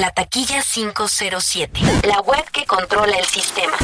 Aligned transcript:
La 0.00 0.10
taquilla 0.10 0.62
507, 0.62 1.80
la 2.06 2.20
web 2.20 2.44
que 2.52 2.64
controla 2.66 3.16
el 3.16 3.24
sistema. 3.26 3.76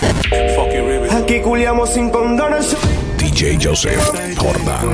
Aquí 1.22 1.40
culiamos 1.40 1.90
sin 1.90 2.10
condones. 2.10 2.76
DJ 3.16 3.58
Joseph 3.62 4.00
Jordan. 4.36 4.84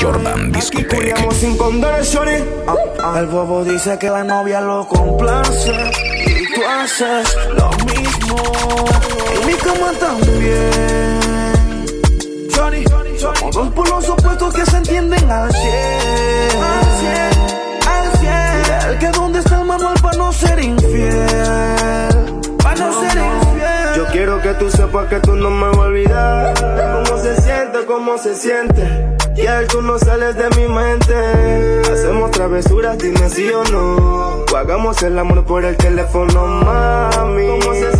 Jordan 0.00 0.46
Aquí 0.46 0.52
Discotheque. 0.60 0.96
culiamos 0.96 1.34
sin 1.36 1.56
condones. 1.56 2.16
Ah, 2.16 2.74
ah. 3.02 3.18
El 3.18 3.26
bobo 3.26 3.64
dice 3.64 3.98
que 3.98 4.08
la 4.08 4.24
novia 4.24 4.60
lo 4.60 4.86
complace. 4.88 5.72
Y 6.26 6.54
tú 6.54 6.60
haces 6.66 7.36
lo 7.56 7.70
mismo. 7.84 8.36
En 9.40 9.46
mi 9.46 9.54
cama 9.54 9.92
también. 10.00 11.20
Shorty, 12.50 12.84
somos 13.18 13.54
dos 13.54 13.68
polos 13.74 14.08
opuestos 14.08 14.54
que 14.54 14.64
se 14.64 14.76
entienden 14.78 15.30
al 15.30 15.50
100. 15.52 16.62
Al 16.62 16.84
100, 17.00 17.88
al 17.88 18.18
100. 18.18 18.90
El 18.90 18.98
que 18.98 19.08
dónde 19.08 19.38
está 19.40 19.53
manual 19.74 19.94
para 20.00 20.16
no 20.16 20.32
ser 20.32 20.62
infiel. 20.62 22.40
Para 22.62 22.76
no 22.76 23.00
ser 23.00 23.18
infiel. 23.18 23.94
Yo 23.96 24.06
quiero 24.12 24.40
que 24.40 24.54
tú 24.54 24.70
sepas 24.70 25.08
que 25.08 25.20
tú 25.20 25.34
no 25.34 25.50
me 25.50 25.68
vas 25.68 25.76
a 25.76 25.80
olvidar. 25.80 27.04
Cómo 27.04 27.18
se 27.20 27.40
siente, 27.40 27.86
cómo 27.86 28.18
se 28.18 28.34
siente. 28.34 29.16
Y 29.36 29.66
tú 29.68 29.82
no 29.82 29.98
sales 29.98 30.36
de 30.36 30.48
mi 30.50 30.72
mente. 30.72 31.82
Hacemos 31.92 32.30
travesuras, 32.30 32.98
dime 32.98 33.28
sí 33.28 33.48
o 33.50 33.64
no. 33.64 34.44
O 34.52 34.56
hagamos 34.56 35.02
el 35.02 35.18
amor 35.18 35.44
por 35.44 35.64
el 35.64 35.76
teléfono, 35.76 36.46
mami. 36.46 37.46
Cómo 37.60 37.74
se 37.74 37.93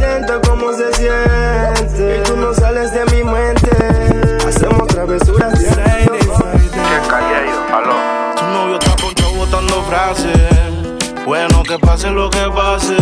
que 11.75 11.86
pase 11.86 12.11
lo 12.11 12.30
que 12.30 12.48
pase. 12.55 12.97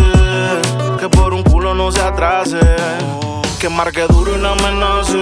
Que 0.99 1.07
por 1.07 1.33
un 1.33 1.43
culo 1.43 1.75
no 1.75 1.91
se 1.91 2.01
atrase. 2.01 2.59
Que 3.59 3.69
marque 3.69 4.05
duro 4.07 4.35
y 4.35 4.39
no 4.39 4.49
amenace. 4.53 5.21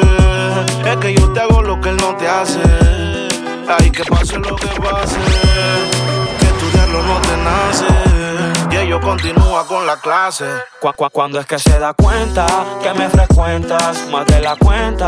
Es 0.85 0.97
que 0.97 1.13
yo 1.13 1.31
te 1.33 1.41
hago 1.41 1.61
lo 1.61 1.81
que 1.81 1.89
él 1.89 1.97
no 1.97 2.15
te 2.15 2.27
hace. 2.27 2.61
Ay, 3.67 3.91
que 3.91 4.03
pase 4.05 4.37
lo 4.37 4.55
que 4.55 4.67
pase. 4.67 5.17
Que 6.39 6.45
estudiarlo 6.45 7.03
no 7.03 7.19
te 7.19 7.37
nace. 7.37 8.30
Ello 8.81 8.99
continúa 8.99 9.65
con 9.67 9.85
la 9.85 9.97
clase. 9.97 10.45
Cu- 10.79 10.93
cu- 10.95 11.09
Cuando 11.11 11.39
es 11.39 11.45
que 11.45 11.59
se 11.59 11.77
da 11.77 11.93
cuenta 11.93 12.45
que 12.81 12.91
me 12.93 13.07
frecuentas 13.09 14.07
más 14.11 14.25
de 14.25 14.41
la 14.41 14.55
cuenta 14.55 15.07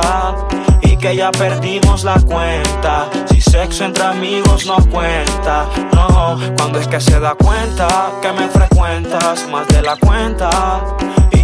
y 0.83 0.95
que 0.97 1.15
ya 1.15 1.31
perdimos 1.31 2.03
la 2.03 2.19
cuenta. 2.21 3.09
Si 3.29 3.41
sexo 3.41 3.83
entre 3.85 4.03
amigos 4.03 4.65
no 4.67 4.77
cuenta, 4.91 5.65
no. 5.93 6.37
Cuando 6.57 6.79
es 6.79 6.87
que 6.87 7.01
se 7.01 7.19
da 7.19 7.33
cuenta 7.33 7.87
que 8.21 8.31
me 8.33 8.47
frecuentas 8.47 9.47
más 9.49 9.67
de 9.67 9.81
la 9.81 9.95
cuenta 9.97 10.49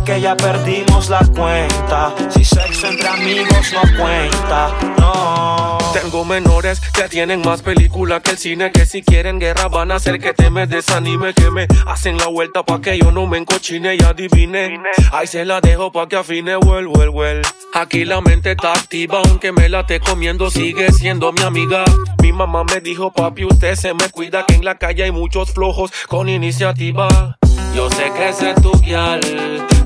que 0.10 0.22
ya 0.22 0.36
perdimos 0.36 1.08
la 1.10 1.20
cuenta. 1.20 2.16
Si 2.30 2.44
sexo 2.44 2.88
entre 2.88 3.08
amigos 3.08 3.74
no 3.74 3.82
cuenta, 4.02 4.76
no. 4.98 5.78
Tengo 5.94 6.26
menores 6.26 6.80
que 6.80 7.04
tienen 7.10 7.42
más 7.42 7.62
película 7.62 8.20
que 8.20 8.32
el 8.32 8.38
cine 8.38 8.72
Que 8.72 8.86
si 8.86 9.02
quieren 9.02 9.40
guerra 9.40 9.70
van 9.70 9.92
a 9.92 9.96
hacer 9.96 10.20
que 10.20 10.34
te 10.34 10.52
me 10.52 10.68
desanime 10.68 11.34
Que 11.34 11.50
me 11.50 11.66
hacen 11.88 12.16
la 12.20 12.28
vuelta 12.28 12.62
pa' 12.62 12.80
que 12.80 13.00
yo 13.00 13.12
no 13.12 13.26
me 13.26 13.40
encochine 13.40 13.96
y 13.96 14.04
adivine 14.04 14.80
Ahí 15.12 15.26
se 15.26 15.46
la 15.46 15.62
dejo 15.62 15.92
pa' 15.92 16.08
que 16.08 16.16
afine, 16.16 16.58
well, 16.58 16.86
well, 16.88 17.10
well 17.10 17.42
Aquí 17.74 18.06
la 18.06 18.22
mente 18.22 18.52
está 18.52 18.74
activa 18.74 19.20
aunque 19.26 19.52
me 19.52 19.68
la 19.68 19.80
esté 19.80 20.00
comiendo 20.00 20.52
Sigue 20.52 20.92
siendo 20.92 21.32
mi 21.32 21.42
amiga 21.42 21.84
Mi 22.22 22.34
mamá 22.34 22.64
me 22.66 22.82
dijo 22.82 23.12
papi 23.12 23.46
usted 23.46 23.74
se 23.74 23.96
me 23.96 24.10
cuida 24.12 24.46
Que 24.46 24.54
en 24.54 24.66
la 24.66 24.78
calle 24.78 25.06
hay 25.06 25.12
muchos 25.12 25.52
flojos 25.54 25.92
con 26.08 26.30
iniciativa 26.30 27.39
yo 27.80 27.90
sé 27.92 28.12
que 28.12 28.28
ese 28.28 28.52
es 28.52 28.62
tu 28.62 28.74
guial, 28.82 29.22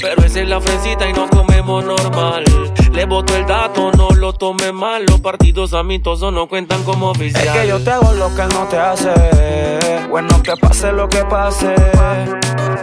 pero 0.02 0.26
esa 0.26 0.40
es 0.40 0.50
la 0.50 0.60
fresita 0.60 1.08
y 1.08 1.14
nos 1.14 1.30
comemos 1.30 1.86
normal. 1.86 2.44
Le 2.92 3.06
boto 3.06 3.36
el 3.36 3.46
dato, 3.46 3.92
no 3.92 4.10
lo 4.10 4.34
tome 4.34 4.72
mal. 4.72 5.06
Los 5.06 5.20
partidos 5.20 5.76
amistosos 5.76 6.34
no 6.34 6.48
cuentan 6.48 6.84
como 6.86 7.12
oficial. 7.12 7.46
Es 7.46 7.52
que 7.52 7.68
yo 7.68 7.84
te 7.84 7.92
hago 7.92 8.12
lo 8.14 8.34
que 8.36 8.42
él 8.42 8.50
no 8.50 8.66
te 8.66 8.78
hace. 8.80 10.08
Bueno, 10.10 10.42
que 10.42 10.58
pase 10.58 10.92
lo 10.92 11.08
que 11.08 11.24
pase. 11.26 11.76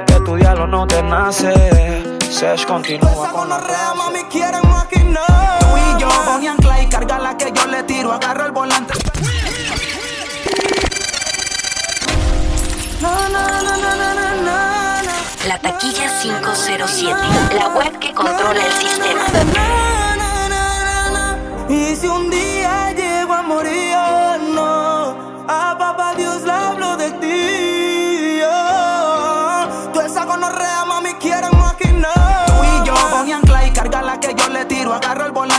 Que 0.06 0.20
tu 0.24 0.36
diablo 0.36 0.68
no 0.68 0.86
te 0.86 1.02
nace. 1.02 1.54
Sesh 2.30 2.64
continúa 2.64 3.32
con 3.32 3.48
la 3.48 3.58
mami, 3.96 4.22
quieren 4.30 4.62
maquinar. 4.68 5.58
Tú 5.58 5.66
y 5.76 6.00
yo, 6.00 6.08
Bonnie 6.24 6.48
and 6.50 6.60
Clyde, 6.60 6.88
carga 6.88 7.18
la 7.18 7.36
que 7.36 7.50
yo 7.52 7.66
le 7.66 7.82
tiro, 7.82 8.12
agarro 8.12 8.46
el 8.46 8.52
volante. 8.52 8.94
No, 13.02 13.28
no, 13.28 13.48
no, 13.48 13.62
no, 13.62 13.76
no, 13.76 13.96
no, 13.96 14.14
no, 14.14 14.14
no. 14.14 14.29
La 15.46 15.58
taquilla 15.58 16.20
507, 16.20 17.14
la 17.54 17.68
web 17.68 17.98
que 17.98 18.12
controla 18.12 18.62
el 18.64 18.72
sistema. 18.72 19.24
Y 21.68 21.96
si 21.96 22.06
un 22.06 22.28
día 22.30 22.92
llego 22.92 23.32
a 23.32 23.42
morir, 23.42 23.94
oh, 23.96 24.36
no, 24.54 25.44
a 25.48 25.76
papá 25.78 26.14
Dios 26.14 26.42
le 26.42 26.52
hablo 26.52 26.96
de 26.96 27.10
ti. 27.12 28.40
oh. 28.46 29.90
Tú 29.92 30.00
esa 30.00 30.24
gonorrea, 30.24 30.84
mami, 30.84 31.14
quieren 31.14 31.58
maquinar. 31.58 32.46
Tú 32.46 32.52
y 32.62 32.86
yo, 32.86 32.94
Bonnie 33.10 33.32
and 33.32 33.44
Clyde, 33.46 33.72
carga 33.72 34.02
la 34.02 34.20
que 34.20 34.34
yo 34.34 34.48
le 34.50 34.64
tiro. 34.66 34.92
Agarro 34.92 35.24
el 35.26 35.32
volante 35.32 35.49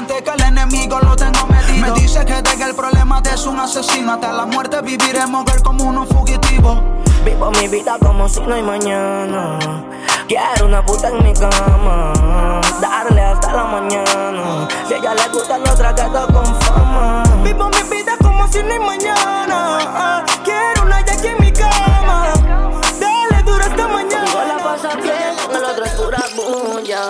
el 2.71 2.75
problema 2.77 3.19
de 3.21 3.31
es 3.31 3.45
un 3.45 3.59
asesino. 3.59 4.13
Hasta 4.13 4.31
la 4.31 4.45
muerte 4.45 4.81
viviremos, 4.81 5.43
girl, 5.45 5.61
como 5.61 5.83
unos 5.83 6.07
fugitivos. 6.07 6.79
Vivo 7.25 7.51
mi 7.51 7.67
vida 7.67 7.97
como 7.99 8.27
si 8.29 8.39
no 8.41 8.55
hay 8.55 8.63
mañana. 8.63 9.59
Quiero 10.27 10.65
una 10.65 10.83
puta 10.85 11.09
en 11.09 11.21
mi 11.23 11.33
cama. 11.33 12.13
Darle 12.79 13.21
hasta 13.21 13.51
la 13.53 13.63
mañana. 13.65 14.67
Si 14.87 14.93
a 14.93 14.97
ella 14.97 15.13
le 15.13 15.27
gusta 15.33 15.57
lo 15.57 15.73
traqueto 15.75 16.27
con 16.33 16.45
fama. 16.61 17.23
Vivo 17.43 17.69
mi 17.69 17.83
vida 17.95 18.13
como 18.23 18.47
si 18.47 18.63
no 18.63 18.71
hay 18.71 18.79
mañana. 18.79 19.77
Ah, 19.93 20.23
Quiero 20.43 20.83
una 20.85 20.97
aquí 20.97 21.27
en 21.27 21.39
mi 21.41 21.51
cama. 21.51 22.33
Dale 22.99 23.43
duro 23.43 23.65
Conmigo 23.65 23.89
mañana. 23.89 24.45
la 24.47 24.63
pasa 24.63 24.95
bien, 24.95 25.35
con 25.45 25.55
el 25.57 25.63
otro 25.65 25.85
es 25.85 25.91
pura 25.91 26.23
bulla. 26.35 27.01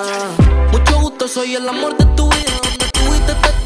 Mucho 0.71 0.99
gusto, 1.01 1.27
soy 1.27 1.55
el 1.55 1.69
amor 1.69 1.95
de 1.97 2.05
tu 2.15 2.27
vida. 2.29 2.60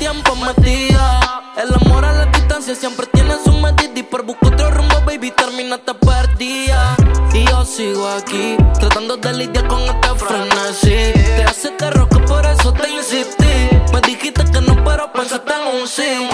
El 0.07 1.73
amor 1.73 2.05
a 2.05 2.13
la 2.13 2.25
distancia 2.27 2.75
siempre 2.75 3.07
tiene 3.07 3.33
su 3.43 3.51
medida. 3.53 3.91
Y 3.95 4.03
por 4.03 4.23
buscar 4.23 4.53
otro 4.53 4.69
rumbo, 4.69 5.01
baby, 5.03 5.31
terminaste 5.31 5.95
perdida. 5.95 6.95
Y 7.33 7.43
yo 7.45 7.65
sigo 7.65 8.07
aquí, 8.07 8.55
tratando 8.79 9.17
de 9.17 9.33
lidiar 9.33 9.67
con 9.67 9.81
este 9.81 10.09
frenesí. 10.15 11.11
Te 11.13 11.43
hace 11.43 11.71
terror 11.71 12.07
que 12.07 12.19
por 12.19 12.45
eso 12.45 12.71
te 12.73 12.87
insistí. 12.87 13.69
Me 13.91 14.01
dijiste 14.01 14.43
que 14.51 14.61
no, 14.61 14.75
pero 14.83 15.11
pensaste 15.11 15.53
en 15.53 15.81
un 15.81 15.87
sí. 15.87 16.29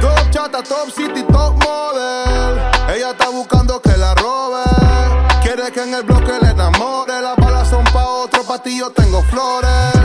Top 0.00 0.30
chata, 0.32 0.60
top 0.64 0.90
city, 0.90 1.22
top 1.30 1.54
model. 1.62 2.58
Ella 2.92 3.10
está 3.12 3.28
buscando 3.28 3.80
que 3.80 3.96
la 3.96 4.14
robe. 4.16 4.64
Quiere 5.44 5.70
que 5.70 5.82
en 5.82 5.94
el 5.94 6.02
bloque 6.02 6.32
le 6.42 6.50
enamore. 6.50 7.22
Las 7.22 7.36
balas 7.36 7.68
son 7.68 7.84
pa' 7.84 8.06
otro, 8.06 8.42
pa' 8.42 8.60
ti 8.60 8.76
yo 8.76 8.90
tengo 8.90 9.22
flores. 9.22 9.99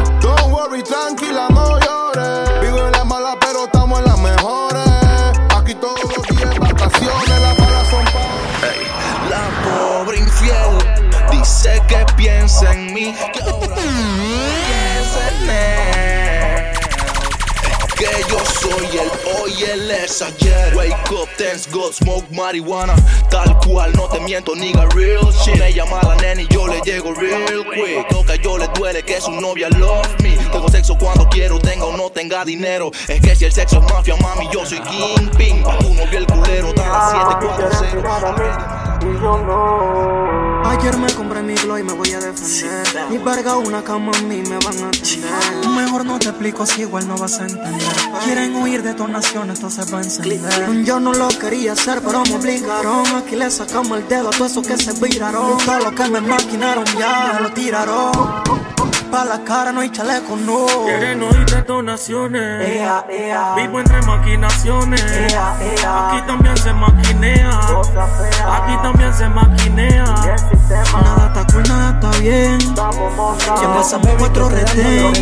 El 19.63 19.81
hoy, 19.81 19.81
él 19.85 19.91
es 19.91 20.21
ayer. 20.21 20.75
Wake 20.75 21.11
up, 21.11 21.29
thanks 21.37 21.67
God, 21.71 21.93
smoke 21.93 22.29
marihuana. 22.31 22.95
Tal 23.29 23.57
cual, 23.59 23.93
no 23.93 24.07
te 24.07 24.19
miento, 24.19 24.55
nigga, 24.55 24.85
real 24.93 25.31
shit. 25.43 25.57
Me 25.57 25.73
llama 25.73 26.01
la 26.03 26.15
nena 26.15 26.41
y 26.41 26.47
yo 26.47 26.67
le 26.67 26.81
llego 26.81 27.13
real 27.13 27.65
quick. 27.73 28.11
Lo 28.11 28.23
que 28.23 28.37
yo 28.39 28.57
le 28.57 28.67
duele 28.75 29.03
que 29.03 29.19
su 29.21 29.31
novia 29.31 29.69
love 29.69 30.07
me. 30.21 30.35
Tengo 30.51 30.69
sexo 30.69 30.97
cuando 30.97 31.27
quiero, 31.29 31.59
tenga 31.59 31.85
o 31.85 31.97
no 31.97 32.09
tenga 32.09 32.45
dinero. 32.45 32.91
Es 33.07 33.21
que 33.21 33.35
si 33.35 33.45
el 33.45 33.51
sexo 33.51 33.79
es 33.79 33.93
mafia, 33.93 34.15
mami, 34.17 34.47
yo 34.51 34.65
soy 34.65 34.79
kingpin. 34.79 35.63
Pa' 35.63 35.77
tu 35.79 35.93
novio 35.93 36.17
el 36.17 36.27
culero, 36.27 36.73
las 36.73 37.11
740. 37.11 38.84
Yo 39.13 39.37
no. 39.39 40.69
Ayer 40.69 40.97
me 40.97 41.11
compré 41.13 41.41
mi 41.41 41.53
glow 41.55 41.77
y 41.77 41.83
me 41.83 41.93
voy 41.93 42.11
a 42.11 42.19
defender. 42.19 43.09
Mi 43.09 43.17
verga, 43.17 43.55
una 43.55 43.83
cama 43.83 44.11
a 44.17 44.21
mí 44.21 44.41
me 44.41 44.57
van 44.57 44.83
a 44.83 44.87
atender. 44.87 45.69
Mejor 45.75 46.05
no 46.05 46.19
te 46.19 46.29
explico 46.29 46.65
si 46.65 46.81
igual 46.81 47.07
no 47.07 47.17
vas 47.17 47.39
a 47.39 47.43
entender. 47.43 47.93
Quieren 48.25 48.55
huir 48.55 48.83
de 48.83 48.93
nación, 49.07 49.49
entonces 49.49 49.93
va 49.93 49.99
a 49.99 50.03
encender. 50.03 50.83
Yo 50.83 50.99
no 50.99 51.13
lo 51.13 51.27
quería 51.29 51.73
hacer, 51.73 52.01
pero 52.01 52.23
me 52.23 52.35
obligaron. 52.35 53.05
Aquí 53.15 53.35
le 53.35 53.49
sacamos 53.51 53.99
el 53.99 54.07
dedo 54.07 54.29
a 54.29 54.31
todo 54.31 54.47
eso 54.47 54.61
que 54.61 54.77
se 54.77 54.93
viraron. 54.93 55.57
Todo 55.57 55.79
lo 55.79 55.95
que 55.95 56.09
me 56.09 56.21
maquinaron 56.21 56.85
ya 56.97 57.39
lo 57.41 57.51
tiraron 57.51 58.45
pa' 59.15 59.23
la 59.23 59.39
cara 59.45 59.71
no 59.71 59.79
hay 59.79 59.89
chaleco, 59.91 60.35
no. 60.35 60.65
Quieren 60.83 61.23
oír 61.23 61.45
detonaciones. 61.45 62.67
Ea, 62.67 63.05
ea. 63.09 63.55
Vivo 63.55 63.79
entre 63.79 64.01
maquinaciones. 64.01 65.01
Ea, 65.01 65.55
ea. 65.61 66.09
Aquí 66.09 66.27
también 66.27 66.57
se 66.57 66.73
maquinea. 66.73 67.49
Aquí 68.57 68.75
también 68.83 69.13
se 69.13 69.29
maquinea. 69.29 70.03
Nada 70.03 71.27
está 71.27 71.53
cool, 71.53 71.63
nada 71.69 71.91
está 71.91 72.19
bien. 72.19 72.59
Siempre 72.59 73.83
somos 73.89 74.21
otro 74.21 74.49
retén. 74.49 75.13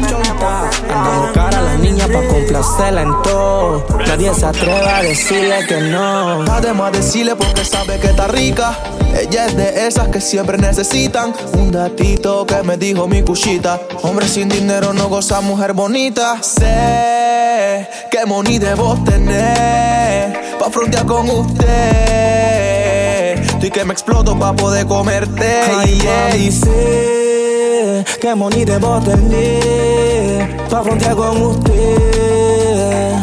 Ando 0.90 1.34
cara 1.34 1.60
a 1.60 1.62
la 1.62 1.76
niña 1.76 2.08
pa' 2.08 2.28
complacerla 2.28 3.02
en 3.04 3.22
todo. 3.22 3.86
Nadie 4.08 4.34
se 4.34 4.46
atreve 4.48 4.90
a 4.90 5.02
decirle 5.04 5.68
que 5.68 5.80
no. 5.82 6.42
Además 6.52 6.94
decirle 6.94 7.36
porque 7.36 7.64
sabe 7.64 8.00
que 8.00 8.08
está 8.08 8.28
rica. 8.28 8.76
Ella 9.20 9.46
es 9.46 9.56
de 9.56 9.88
esas 9.88 10.08
que 10.10 10.20
siempre 10.20 10.58
necesitan 10.58 11.34
un 11.54 11.72
datito 11.72 12.46
que 12.46 12.64
me 12.64 12.78
dijo 12.78 13.08
mi 13.08 13.22
cuchita. 13.22 13.80
Hombre 14.02 14.28
sin 14.28 14.50
dinero 14.50 14.92
no 14.94 15.08
goza 15.08 15.40
mujer 15.42 15.74
bonita. 15.74 16.42
Sé 16.42 17.88
que 18.10 18.26
money 18.26 18.58
debo 18.60 18.98
tener 19.04 20.58
pa' 20.60 20.70
frontear 20.70 21.06
con 21.06 21.30
usted. 21.30 21.74
Y 23.62 23.70
que 23.70 23.86
me 23.86 23.94
exploto 23.94 24.38
pa' 24.38 24.54
poder 24.54 24.88
comerte. 24.88 25.62
Ay, 25.78 26.00
yeah. 26.00 26.52
sé 26.52 28.04
que 28.20 28.36
money 28.36 28.66
debo 28.66 29.00
tener 29.02 30.58
pa' 30.70 30.84
frontear 30.84 31.16
con 31.16 31.42
usted. 31.42 33.16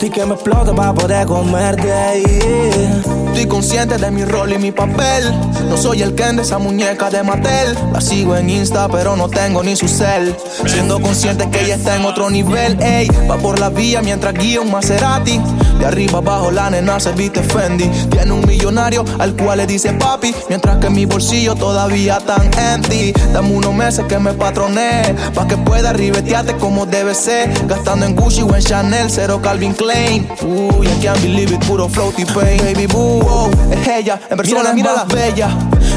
Y 0.00 0.10
que 0.10 0.24
me 0.26 0.34
exploto 0.34 0.74
pa' 0.74 0.94
poder 0.94 1.26
comerte 1.26 1.92
ahí. 1.92 3.27
Estoy 3.28 3.46
consciente 3.46 3.98
de 3.98 4.10
mi 4.10 4.24
rol 4.24 4.52
y 4.52 4.58
mi 4.58 4.72
papel. 4.72 5.32
No 5.68 5.76
soy 5.76 6.02
el 6.02 6.14
Ken 6.14 6.36
de 6.36 6.42
esa 6.42 6.58
muñeca 6.58 7.08
de 7.08 7.22
Mattel. 7.22 7.76
La 7.92 8.00
sigo 8.00 8.36
en 8.36 8.50
Insta, 8.50 8.88
pero 8.88 9.16
no 9.16 9.28
tengo 9.28 9.62
ni 9.62 9.76
su 9.76 9.86
cel. 9.86 10.34
Siendo 10.66 11.00
consciente 11.00 11.48
que 11.50 11.64
ella 11.64 11.76
está 11.76 11.96
en 11.96 12.04
otro 12.04 12.30
nivel. 12.30 12.80
Ey, 12.82 13.08
va 13.30 13.36
por 13.36 13.60
la 13.60 13.68
vía 13.68 14.02
mientras 14.02 14.34
guía 14.34 14.60
un 14.60 14.70
Maserati. 14.72 15.40
De 15.78 15.86
arriba 15.86 16.18
abajo 16.18 16.50
la 16.50 16.70
nena 16.70 16.98
se 16.98 17.12
viste 17.12 17.40
Fendi. 17.42 17.88
Tiene 18.10 18.32
un 18.32 18.44
millonario 18.44 19.04
al 19.20 19.36
cual 19.36 19.58
le 19.58 19.66
dice 19.66 19.92
papi. 19.92 20.34
Mientras 20.48 20.78
que 20.78 20.90
mi 20.90 21.04
bolsillo 21.04 21.54
todavía 21.54 22.18
tan 22.18 22.50
empty. 22.74 23.12
Dame 23.32 23.52
unos 23.52 23.74
meses 23.74 24.04
que 24.08 24.18
me 24.18 24.32
patroné. 24.32 25.14
Pa' 25.34 25.46
que 25.46 25.56
pueda 25.56 25.92
ribetearte 25.92 26.56
como 26.56 26.86
debe 26.86 27.14
ser. 27.14 27.52
Gastando 27.68 28.06
en 28.06 28.16
Gucci 28.16 28.42
o 28.42 28.54
en 28.56 28.62
Chanel, 28.62 29.10
cero 29.10 29.40
Calvin 29.40 29.74
Klein. 29.74 30.28
Uy, 30.42 30.88
I 30.88 31.02
can't 31.02 31.20
believe 31.22 31.54
it, 31.54 31.64
puro 31.66 31.88
floaty 31.88 32.24
pain. 32.24 32.58
Baby 32.58 32.86
boo, 32.86 33.22
wow, 33.28 33.50
es 33.70 33.88
ella. 33.88 34.20
En 34.30 34.36
persona 34.36 34.72
mira 34.72 34.94
más 34.94 35.08
bella. 35.08 35.48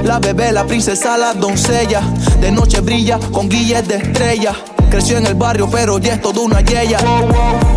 La 0.03 0.19
bebé, 0.19 0.51
la 0.51 0.65
princesa, 0.65 1.17
la 1.17 1.33
doncella. 1.33 2.01
De 2.39 2.51
noche 2.51 2.81
brilla 2.81 3.19
con 3.31 3.49
guilles 3.49 3.87
de 3.87 3.95
estrella. 3.97 4.53
Creció 4.89 5.17
en 5.17 5.25
el 5.25 5.35
barrio, 5.35 5.69
pero 5.71 5.99
ya 5.99 6.15
es 6.15 6.21
toda 6.21 6.41
una 6.41 6.59
yeya. 6.61 6.99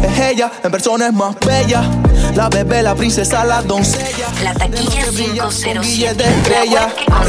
Es 0.02 0.18
ella, 0.18 0.50
en 0.62 0.70
persona 0.70 1.06
es 1.06 1.12
más 1.12 1.36
bella. 1.46 1.82
La 2.34 2.48
bebé, 2.48 2.82
la 2.82 2.94
princesa, 2.96 3.44
la 3.44 3.62
doncella. 3.62 4.26
La 4.42 4.52
taquilla 4.52 5.06
guilles 5.12 5.62
507. 5.62 6.14
de 6.14 6.24
estrella. 6.24 6.92
La 7.08 7.20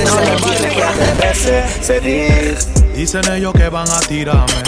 que. 2.01 2.57
Dicen 2.95 3.29
ellos 3.31 3.53
que 3.53 3.69
van 3.69 3.89
a 3.91 3.99
tirarme, 3.99 4.63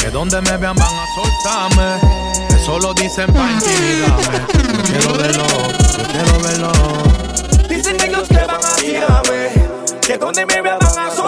que 0.00 0.08
donde 0.10 0.40
me 0.40 0.56
vean 0.56 0.76
van 0.76 0.88
a 0.88 1.04
soltarme. 1.14 2.56
Eso 2.56 2.78
lo 2.78 2.94
dicen 2.94 3.26
pa' 3.34 3.50
intimidarme. 3.50 4.46
Quiero 4.86 5.12
verlo, 5.18 5.44
yo 5.44 5.85
quiero 6.04 6.40
verlo. 6.40 6.72
Dicen 7.68 7.96
ellos 8.00 8.28
que 8.28 8.38
van 8.38 8.64
a 8.64 8.76
tirarme, 8.76 9.52
que 10.00 10.18
me 10.46 10.62
vean 10.62 10.78
van 10.78 10.98
a 10.98 11.10
soltarme. 11.10 11.25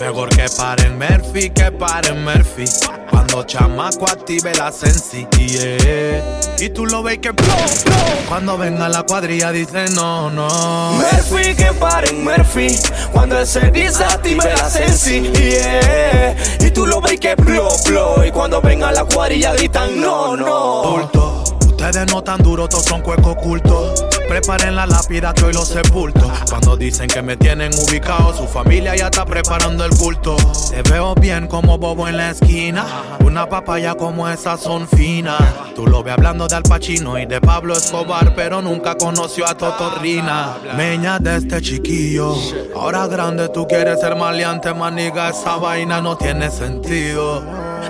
Mejor 0.00 0.28
que 0.28 0.46
paren 0.56 0.96
Murphy, 0.96 1.50
que 1.50 1.72
paren 1.72 2.24
Murphy. 2.24 2.64
Cuando 3.10 3.42
chamaco 3.42 4.06
active 4.08 4.54
la 4.54 4.70
sensi, 4.70 5.26
yeah. 5.36 6.40
Y 6.60 6.68
tú 6.70 6.86
lo 6.86 7.02
ves 7.02 7.18
que 7.18 7.32
blow, 7.32 7.46
blow. 7.84 7.96
Cuando 8.28 8.56
venga 8.56 8.88
la 8.88 9.02
cuadrilla 9.02 9.50
dice 9.50 9.88
no, 9.90 10.30
no. 10.30 10.92
Murphy, 10.92 11.54
que 11.54 11.72
paren 11.80 12.22
Murphy. 12.22 12.78
Cuando 13.12 13.44
se 13.44 13.72
desactive 13.72 14.44
la 14.44 14.70
sensi, 14.70 15.20
yeah. 15.32 16.36
Y 16.60 16.70
tú 16.70 16.86
lo 16.86 17.00
ves 17.00 17.18
que 17.18 17.34
blow, 17.34 17.68
blow. 17.84 18.24
Y 18.24 18.30
cuando 18.30 18.60
venga 18.60 18.92
la 18.92 19.04
cuadrilla 19.04 19.52
gritan 19.54 20.00
no, 20.00 20.36
no. 20.36 20.90
Bulto. 20.90 21.44
Ustedes 21.66 22.06
no 22.06 22.22
tan 22.22 22.42
duros, 22.42 22.68
todos 22.68 22.84
son 22.84 23.02
cuecos 23.02 23.36
ocultos. 23.36 24.04
Preparen 24.28 24.76
la 24.76 24.86
lápida 24.86 25.32
que 25.32 25.44
hoy 25.44 25.54
los 25.54 25.68
sepulto. 25.68 26.30
Cuando 26.50 26.76
dicen 26.76 27.08
que 27.08 27.22
me 27.22 27.36
tienen 27.38 27.72
ubicado, 27.74 28.36
su 28.36 28.46
familia 28.46 28.94
ya 28.94 29.06
está 29.06 29.24
preparando 29.24 29.86
el 29.86 29.96
culto. 29.96 30.36
Te 30.70 30.82
veo 30.82 31.14
bien 31.14 31.46
como 31.46 31.78
bobo 31.78 32.06
en 32.06 32.18
la 32.18 32.30
esquina. 32.30 32.84
Una 33.24 33.48
papaya 33.48 33.94
como 33.94 34.28
esas 34.28 34.60
son 34.60 34.86
finas. 34.86 35.40
Tú 35.74 35.86
lo 35.86 36.02
ves 36.02 36.12
hablando 36.12 36.46
de 36.46 36.56
Al 36.56 36.62
Pacino 36.62 37.18
y 37.18 37.24
de 37.24 37.40
Pablo 37.40 37.74
Escobar, 37.74 38.34
pero 38.34 38.60
nunca 38.60 38.96
conoció 38.96 39.48
a 39.48 39.56
Totorrina. 39.56 40.58
Meña 40.76 41.18
de 41.18 41.36
este 41.36 41.62
chiquillo. 41.62 42.34
Ahora 42.76 43.06
grande 43.06 43.48
tú 43.48 43.66
quieres 43.66 43.98
ser 44.00 44.14
maleante, 44.14 44.74
maniga. 44.74 45.30
Esa 45.30 45.56
vaina 45.56 46.02
no 46.02 46.18
tiene 46.18 46.50
sentido. 46.50 47.42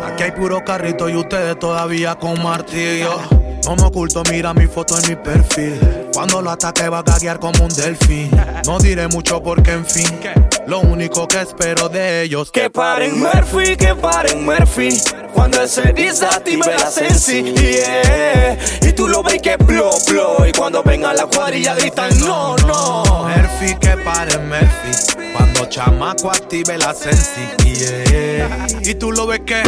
Aquí 0.07 0.23
hay 0.23 0.33
puro 0.33 0.65
carrito 0.65 1.09
y 1.09 1.17
ustedes 1.17 1.59
todavía 1.59 2.15
con 2.15 2.41
martillo. 2.43 3.19
No 3.65 3.75
me 3.75 3.83
oculto, 3.83 4.23
mira 4.31 4.55
mi 4.55 4.67
foto 4.67 4.99
en 4.99 5.09
mi 5.11 5.17
perfil. 5.17 5.98
Cuando 6.19 6.43
lo 6.43 6.51
ataque 6.51 6.89
va 6.89 6.99
a 6.99 7.03
gaguear 7.05 7.39
como 7.39 7.63
un 7.63 7.71
delfín. 7.71 8.29
No 8.67 8.81
diré 8.81 9.07
mucho 9.07 9.41
porque 9.41 9.71
en 9.71 9.87
fin, 9.87 10.19
lo 10.67 10.81
único 10.81 11.29
que 11.29 11.43
espero 11.43 11.89
de 11.89 12.23
ellos 12.23 12.51
Que 12.51 12.69
paren 12.71 13.21
Murphy, 13.21 13.77
que 13.77 13.95
paren 13.95 14.45
Murphy. 14.45 15.01
Cuando 15.33 15.65
se 15.69 15.93
desactive 15.93 16.77
la 16.77 16.91
sensi, 16.91 17.45
yeah. 17.55 18.59
Y 18.83 18.93
tú 18.95 19.07
lo 19.07 19.23
ves 19.23 19.41
que 19.41 19.59
blow, 19.59 19.93
blow. 20.09 20.45
Y 20.45 20.51
cuando 20.51 20.83
venga 20.83 21.15
la 21.15 21.27
cuadrilla 21.27 21.77
gritan 21.77 22.19
no, 22.19 22.57
no. 22.67 23.05
Murphy, 23.23 23.77
que 23.77 23.97
paren 23.99 24.49
Murphy. 24.49 25.33
Cuando 25.37 25.67
chamaco 25.67 26.33
active 26.33 26.79
la 26.79 26.95
sensi, 26.95 27.47
yeah. 27.63 28.67
Y 28.83 28.97
tú 28.97 29.13
lo 29.13 29.29
ves 29.29 29.43
que 29.47 29.63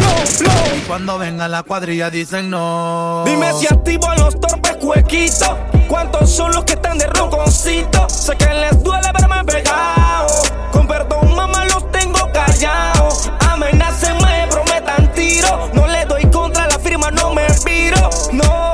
Y 0.77 0.81
cuando 0.81 1.17
venga 1.17 1.47
la 1.47 1.63
cuadrilla 1.63 2.11
dicen 2.11 2.51
no. 2.51 3.23
Dime 3.25 3.53
si 3.53 3.69
activo 3.73 4.11
a 4.11 4.17
los 4.17 4.41
torpes 4.41 4.75
cuequitos. 4.79 5.80
¿Cuántos 5.91 6.31
son 6.31 6.53
los 6.53 6.63
que 6.63 6.75
están 6.75 6.99
de 6.99 7.07
ronconcito? 7.09 8.09
Sé 8.09 8.37
que 8.37 8.55
les 8.55 8.81
duele 8.81 9.09
verme 9.13 9.45
pegado. 9.45 10.29
Con 10.71 10.87
perdón, 10.87 11.35
mamá, 11.35 11.65
los 11.65 11.91
tengo 11.91 12.31
callados. 12.33 13.29
Amenacen, 13.51 14.17
me 14.19 14.47
prometan 14.49 15.13
tiro. 15.15 15.69
No 15.73 15.89
le 15.89 16.05
doy 16.05 16.25
contra 16.27 16.69
la 16.69 16.79
firma, 16.79 17.11
no 17.11 17.35
me 17.35 17.45
viro. 17.65 18.09
No, 18.31 18.70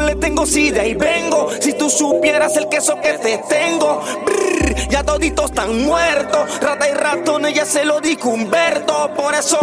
no 0.00 0.06
le 0.06 0.16
tengo, 0.16 0.46
si 0.46 0.70
de 0.70 0.80
ahí 0.80 0.94
vengo. 0.94 1.50
Si 1.60 1.72
tú 1.72 1.88
supieras 1.88 2.56
el 2.56 2.68
queso 2.68 3.00
que 3.00 3.12
te 3.14 3.38
tengo. 3.48 4.02
Brr, 4.24 4.88
ya 4.88 5.04
toditos 5.04 5.46
están 5.46 5.84
muertos. 5.84 6.60
Rata 6.60 6.88
y 6.88 6.94
ratón, 6.94 7.46
ya 7.46 7.64
se 7.64 7.84
lo 7.84 8.00
dijo 8.00 8.30
Humberto. 8.30 9.10
Por 9.16 9.34
eso, 9.34 9.58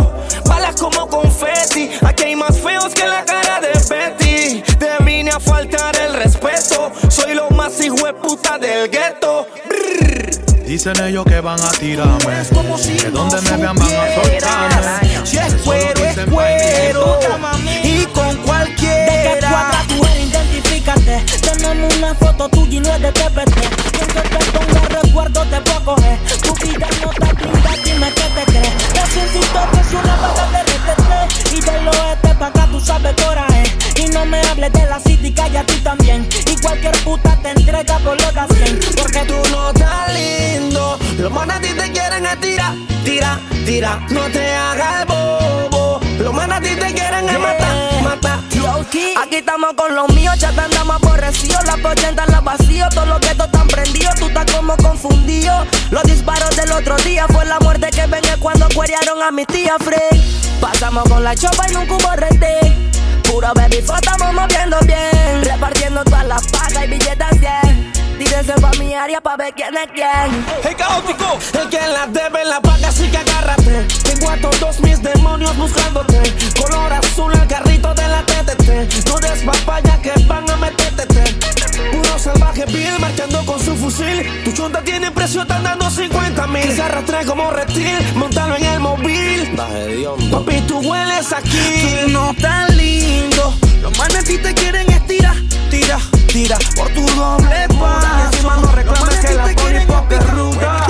balas 0.46 0.76
como 0.76 1.08
confeti. 1.08 1.92
Aquí 2.06 2.24
hay 2.24 2.36
más 2.36 2.58
feos 2.60 2.94
que 2.94 3.06
la 3.06 3.26
cara 3.26 3.60
de 3.60 3.72
Betty. 3.90 4.62
Te 4.78 5.04
vine 5.04 5.32
a 5.32 5.40
faltar 5.40 5.96
el 5.98 6.14
respeto. 6.14 6.92
Soy 7.10 7.34
lo 7.34 7.50
más 7.52 7.80
hijo 7.82 8.06
de 8.06 8.14
puta 8.14 8.58
del 8.58 8.90
gueto. 8.90 9.48
Dicen 10.66 10.94
ellos 11.04 11.26
que 11.26 11.42
van 11.42 11.60
a 11.60 11.72
tirarme. 11.72 12.44
Que 13.02 13.10
donde 13.10 13.42
me 13.42 13.58
vean 13.58 13.76
van 13.76 13.90
a 13.92 14.16
soltarme. 14.16 15.26
Si 15.26 15.38
es 15.38 15.54
cuero, 15.64 16.06
es 16.06 16.26
cuero. 16.30 17.20
Y 17.84 18.06
con 18.06 18.38
cualquiera. 18.38 19.82
De 20.82 20.94
que. 20.94 21.38
Tenemos 21.42 21.96
una 21.96 22.16
foto 22.16 22.50
tuya 22.50 22.78
y 22.78 22.80
no 22.80 22.92
es 22.92 23.02
de 23.02 23.12
TPT. 23.12 23.54
Quien 23.54 24.08
que 24.08 24.22
te 24.22 24.46
ponga 24.52 25.02
recuerdo 25.02 25.46
te 25.46 25.62
puedo 25.62 25.86
coger. 25.86 26.18
Tu 26.42 26.56
vida 26.56 26.88
no 27.04 27.12
está 27.12 27.34
blinda, 27.34 27.72
dime 27.84 28.08
qué 28.16 28.24
te 28.24 28.52
crees. 28.52 28.94
Ya 28.96 29.06
siento 29.06 29.40
que 29.72 29.80
es 29.80 29.94
una 29.94 30.16
vaga 30.16 30.64
de. 30.64 31.56
Y 31.56 31.62
del 31.62 31.88
oeste 31.88 32.36
pa' 32.40 32.48
acá 32.48 32.68
tú 32.72 32.80
sabes 32.80 33.14
coraje. 33.24 33.64
Y 33.96 34.06
no 34.08 34.26
me 34.26 34.42
hables 34.42 34.74
de 34.74 34.86
la 34.88 35.00
city, 35.00 35.32
calla 35.32 35.64
tú 35.68 35.76
también. 35.84 36.28
Y 36.48 36.60
cualquier 36.60 36.98
puta 37.04 37.38
te 37.44 37.52
entrega 37.52 38.00
por 38.00 38.20
lo 38.20 38.32
de 38.32 38.66
100. 38.66 38.80
Porque 38.98 39.20
tú 39.26 39.36
no 39.52 39.70
estás 39.70 40.14
lindo. 40.14 40.98
Los 41.20 41.32
manes 41.32 41.58
a 41.58 41.62
ti 41.62 41.74
te 41.76 41.92
quieren 41.92 42.26
es 42.26 42.40
tira, 42.40 42.76
tira, 43.06 43.40
tira. 43.68 44.00
No 44.10 44.22
te 44.32 44.56
hagas 44.56 45.02
el 45.02 45.06
bobo. 45.06 46.00
Los 46.18 46.34
manes 46.34 46.58
Aquí 48.94 49.38
estamos 49.38 49.72
con 49.76 49.96
los 49.96 50.10
míos, 50.14 50.38
ya 50.38 50.52
te 50.52 50.60
andamos 50.60 50.98
aborrecidos. 51.02 51.64
Las 51.64 51.78
80 51.78 52.26
las 52.26 52.44
vacío, 52.44 52.86
todo 52.90 53.06
lo 53.06 53.20
que 53.22 53.34
tú 53.36 53.44
están 53.44 53.66
prendido. 53.68 54.10
Tú 54.20 54.28
estás 54.28 54.46
como 54.54 54.76
confundido. 54.76 55.66
Los 55.92 56.04
disparos 56.04 56.54
del 56.58 56.74
otro 56.74 56.98
día 56.98 57.26
fue 57.30 57.46
la 57.46 57.58
muerte 57.62 57.90
que 57.90 58.06
venía 58.08 58.36
cuando 58.38 58.68
cuerearon 58.76 59.24
a 59.24 59.32
mi 59.32 59.46
tía 59.46 59.78
Frey. 59.80 60.22
Pasamos 60.60 61.06
con 61.06 61.24
la 61.24 61.34
chopa 61.36 61.68
en 61.68 61.78
un 61.78 61.88
cubo 61.88 62.12
rete. 62.18 62.60
Puro 63.24 63.54
baby, 63.56 63.78
estamos 63.78 64.34
moviendo 64.34 64.78
bien. 64.82 65.42
Repartiendo 65.42 66.04
todas 66.04 66.26
las 66.26 66.46
pagas 66.48 66.84
y 66.84 66.88
billetas 66.88 67.40
bien. 67.40 67.94
Tírense 68.20 68.54
pa' 68.56 68.72
mi 68.78 68.94
área 68.94 69.22
pa' 69.22 69.38
ver 69.38 69.54
quién 69.56 69.74
es 69.78 69.90
quién. 69.94 70.46
¡Hey, 70.64 70.76
caótico! 70.78 71.40
El 71.54 71.70
que 71.70 71.80
la 71.80 72.08
debe 72.08 72.44
la 72.44 72.60
paga, 72.60 72.90
así 72.90 73.10
que 73.10 73.18
agárrate. 73.18 73.88
Tengo 74.04 74.30
a 74.30 74.38
todos 74.38 74.82
mis 74.82 75.02
demonios 75.02 75.56
buscándote. 75.56 76.22
Color 76.62 77.01
precio, 85.32 85.42
están 85.42 85.64
dando 85.64 85.90
50 85.90 86.48
mil. 86.48 86.72
Se 86.74 86.82
arrastra 86.82 87.24
como 87.26 87.50
reptil, 87.52 87.98
montalo 88.16 88.56
en 88.58 88.66
el 88.66 88.80
móvil. 88.80 89.56
Papi, 90.32 90.62
tú 90.68 90.80
hueles 90.80 91.32
aquí. 91.32 92.04
Tú 92.04 92.10
no 92.12 92.34
tan 92.42 92.76
lindo. 92.76 93.54
Los 93.82 93.98
manes 93.98 94.26
te 94.26 94.54
quieren 94.54 94.90
estirar, 94.92 95.36
tira, 95.70 95.98
tira 96.28 96.58
por 96.76 96.90
tu 96.90 97.06
doble 97.16 97.68
pan. 97.80 98.26
Encima 98.26 98.58
no 98.58 98.72
reclames 98.72 99.20
que 99.20 99.34
la 99.34 99.44
poli 99.44 99.86
pop 99.86 100.12
es 100.12 100.30
ruda. 100.32 100.88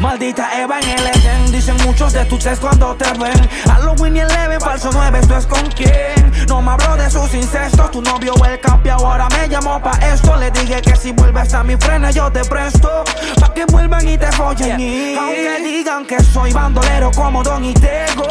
Maldita 0.00 0.60
Eva 0.60 0.80
en 0.80 0.88
el 0.90 1.13
muchos 1.94 2.12
de 2.12 2.24
tus 2.24 2.42
test 2.42 2.60
cuando 2.60 2.96
te 2.96 3.08
ven 3.18 3.48
Halloween 3.66 4.16
y 4.16 4.20
Eleven, 4.20 4.60
falso 4.60 4.90
9, 4.92 5.16
esto 5.20 5.36
es 5.36 5.46
con 5.46 5.64
quién 5.70 6.32
No 6.48 6.60
me 6.60 6.72
hablo 6.72 6.96
de 6.96 7.08
sus 7.08 7.32
incestos 7.34 7.88
Tu 7.92 8.02
novio 8.02 8.34
el 8.44 8.58
capi 8.58 8.88
ahora 8.88 9.28
me 9.28 9.48
llamó 9.48 9.80
pa' 9.80 9.96
esto 10.12 10.34
Le 10.34 10.50
dije 10.50 10.82
que 10.82 10.96
si 10.96 11.12
vuelves 11.12 11.54
a 11.54 11.62
mi 11.62 11.76
frena 11.76 12.10
yo 12.10 12.32
te 12.32 12.44
presto 12.46 13.04
Pa' 13.40 13.54
que 13.54 13.64
vuelvan 13.66 14.08
y 14.08 14.18
te 14.18 14.26
follen 14.32 14.80
y 14.80 15.14
Aunque 15.14 15.62
digan 15.62 16.04
que 16.04 16.20
soy 16.20 16.52
bandolero 16.52 17.12
como 17.12 17.44
Don 17.44 17.64
Itego 17.64 18.26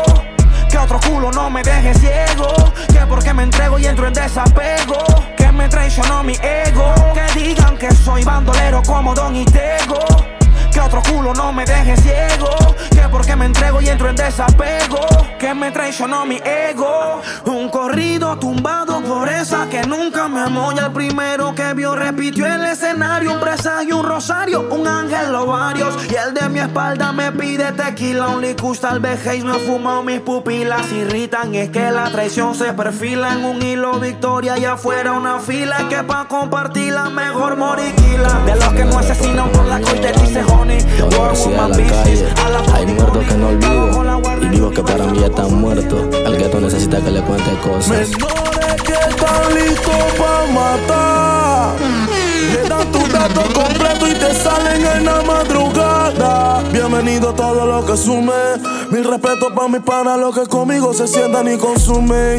que 0.69 0.79
otro 0.79 0.99
culo 1.01 1.31
no 1.31 1.51
me 1.51 1.61
deje 1.61 1.93
ciego. 1.93 2.47
Que 2.91 3.05
porque 3.07 3.31
me 3.31 3.43
entrego 3.43 3.77
y 3.77 3.85
entro 3.85 4.07
en 4.07 4.13
desapego. 4.13 4.97
Que 5.37 5.51
me 5.51 5.69
traicionó 5.69 6.23
mi 6.23 6.33
ego. 6.33 6.95
Que 7.13 7.39
digan 7.39 7.77
que 7.77 7.93
soy 7.93 8.23
bandolero 8.23 8.81
como 8.81 9.13
Don 9.13 9.35
Itego. 9.35 10.32
Que 10.73 10.79
otro 10.79 11.03
culo 11.03 11.33
no 11.35 11.53
me 11.53 11.65
deje 11.65 11.95
ciego. 11.97 12.49
Que 12.89 13.07
porque 13.11 13.35
me 13.35 13.45
entrego 13.45 13.79
y 13.79 13.89
entro 13.89 14.09
en 14.09 14.15
desapego. 14.15 15.05
Que 15.37 15.53
me 15.53 15.69
traicionó 15.69 16.25
mi 16.25 16.37
ego. 16.43 17.21
Un 17.45 17.69
corrido 17.69 18.39
tumbado 18.39 18.99
por 19.01 19.29
esa 19.29 19.69
que 19.69 19.83
nunca 19.83 20.27
me 20.27 20.41
amó. 20.41 20.71
Y 20.71 20.79
el 20.79 20.91
primero 20.91 21.53
que 21.53 21.73
vio 21.75 21.95
repitió 21.95 22.47
el 22.47 22.65
escenario. 22.65 23.33
Un 23.33 23.39
presagio, 23.39 23.97
un 23.97 24.05
rosario, 24.05 24.67
un 24.71 24.87
ángel 24.87 25.35
o 25.35 25.45
varios. 25.45 25.95
Y 26.09 26.15
el 26.15 26.33
de 26.33 26.49
mi 26.49 26.59
espalda 26.59 27.11
me 27.11 27.31
pide 27.31 27.71
tequila. 27.73 28.29
Un 28.29 28.41
licus 28.41 28.79
tal 28.79 28.99
vez 28.99 29.23
no 29.43 29.55
he 29.55 29.59
fumado. 29.59 30.01
Mis 30.01 30.21
pupilas 30.21 30.91
irritan. 30.91 31.53
Es 31.53 31.69
que 31.69 31.91
la 31.91 32.05
traición 32.05 32.55
se 32.55 32.73
perfila 32.73 33.33
en 33.33 33.45
un 33.45 33.61
hilo. 33.61 33.99
Victoria 33.99 34.57
y 34.57 34.65
afuera 34.65 35.11
una 35.11 35.39
fila. 35.39 35.87
Que 35.87 36.03
pa' 36.03 36.27
compartirla 36.27 37.11
mejor 37.11 37.57
moriquila. 37.57 38.41
De 38.45 38.55
los 38.55 38.73
que 38.73 38.85
no 38.85 38.97
asesinan 38.97 39.51
por 39.51 39.65
la 39.65 39.79
corte 39.79 40.11
dice 40.13 40.41
honey. 40.43 40.62
Yo 40.63 41.35
sí 41.35 41.49
a 41.53 41.67
la 41.67 41.75
calle. 41.75 42.25
Hay 42.73 42.85
muertos 42.85 43.25
que 43.25 43.35
no 43.35 43.47
olvido. 43.49 44.21
Y 44.41 44.47
vivos 44.47 44.73
que 44.73 44.81
para 44.81 45.05
mí 45.07 45.19
ya 45.19 45.25
están 45.27 45.53
muertos. 45.59 46.01
Al 46.25 46.37
gato 46.37 46.59
necesita 46.61 47.01
que 47.01 47.11
le 47.11 47.21
cuente 47.21 47.51
cosas. 47.57 48.09
Menores 48.09 48.81
que 48.81 48.93
están 48.93 49.55
listos 49.55 49.95
pa' 50.17 50.45
matar. 50.53 51.75
Le 52.53 52.69
dan 52.69 52.91
tu 52.91 52.99
dato 53.11 53.41
completo 53.53 54.07
y 54.07 54.13
te 54.13 54.33
salen 54.33 54.85
en 54.85 55.05
la 55.05 55.21
madrugada. 55.21 56.63
Bienvenido 56.71 57.29
a 57.29 57.35
todo 57.35 57.65
lo 57.65 57.85
que 57.85 57.97
sume. 57.97 58.31
Mil 58.93 59.05
respeto 59.05 59.51
pa' 59.55 59.67
mis 59.67 59.81
panas, 59.81 60.19
los 60.19 60.35
que 60.35 60.45
conmigo 60.45 60.93
se 60.93 61.07
sientan 61.07 61.51
y 61.51 61.57
consumen. 61.57 62.37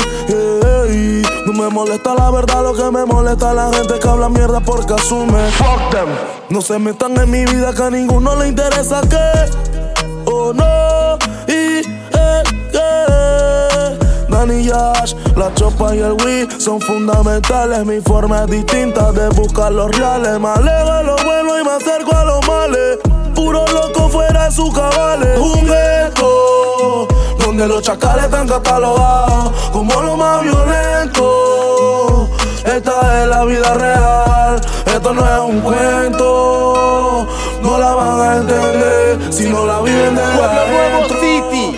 No 1.46 1.52
me 1.52 1.68
molesta 1.68 2.14
la 2.14 2.30
verdad, 2.30 2.62
lo 2.62 2.72
que 2.74 2.92
me 2.92 3.04
molesta 3.04 3.50
es 3.50 3.56
la 3.56 3.72
gente 3.72 3.98
que 3.98 4.08
habla 4.08 4.28
mierda 4.28 4.60
porque 4.60 4.94
asume. 4.94 5.50
Fuck 5.50 5.90
them. 5.90 6.06
No 6.50 6.62
se 6.62 6.78
metan 6.78 7.16
en 7.16 7.28
mi 7.28 7.44
vida 7.44 7.74
que 7.74 7.82
a 7.82 7.90
ninguno 7.90 8.36
le 8.36 8.46
interesa 8.46 9.00
que. 9.00 10.30
Oh 10.30 10.52
no. 10.52 11.18
Y 11.48 11.82
eh, 11.82 12.42
eh. 12.72 13.98
Danny 14.28 14.62
Yash, 14.62 15.16
la 15.34 15.52
chopa 15.54 15.96
y 15.96 15.98
el 15.98 16.12
Wii 16.12 16.60
son 16.60 16.80
fundamentales. 16.80 17.84
Mi 17.84 18.00
forma 18.00 18.44
es 18.44 18.50
distinta 18.50 19.10
de 19.10 19.28
buscar 19.30 19.72
los 19.72 19.90
reales. 19.90 20.38
Me 20.38 20.50
alejo 20.50 20.92
de 20.92 21.02
lo 21.02 21.16
bueno 21.24 21.58
y 21.60 21.64
me 21.64 21.70
acerco 21.72 22.14
a 22.14 22.24
los 22.24 22.46
males. 22.46 22.98
Puro 23.34 23.64
loco 23.72 23.93
fuera 24.14 24.44
de 24.44 24.52
sus 24.52 24.72
cabales. 24.72 25.38
Un 25.40 25.66
ghetto 25.66 27.08
donde 27.38 27.66
los 27.66 27.82
chacales 27.82 28.26
están 28.26 28.46
catalogados 28.46 29.52
como 29.72 30.00
lo 30.00 30.16
más 30.16 30.42
violento. 30.42 32.28
Esta 32.64 33.22
es 33.22 33.28
la 33.28 33.44
vida 33.44 33.74
real, 33.74 34.60
esto 34.86 35.12
no 35.14 35.22
es 35.22 35.40
un 35.52 35.60
cuento. 35.60 37.26
No 37.60 37.78
la 37.78 37.94
van 37.94 38.20
a 38.20 38.36
entender 38.36 39.32
si 39.32 39.48
no 39.48 39.66
la 39.66 39.80
viven 39.80 40.14
de 40.14 40.22
Pueblo 40.22 40.66
Nuevo. 40.72 41.08
City, 41.20 41.76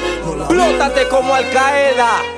plótate 0.49 1.09
como 1.09 1.35
Al 1.35 1.49
Qaeda. 1.51 2.36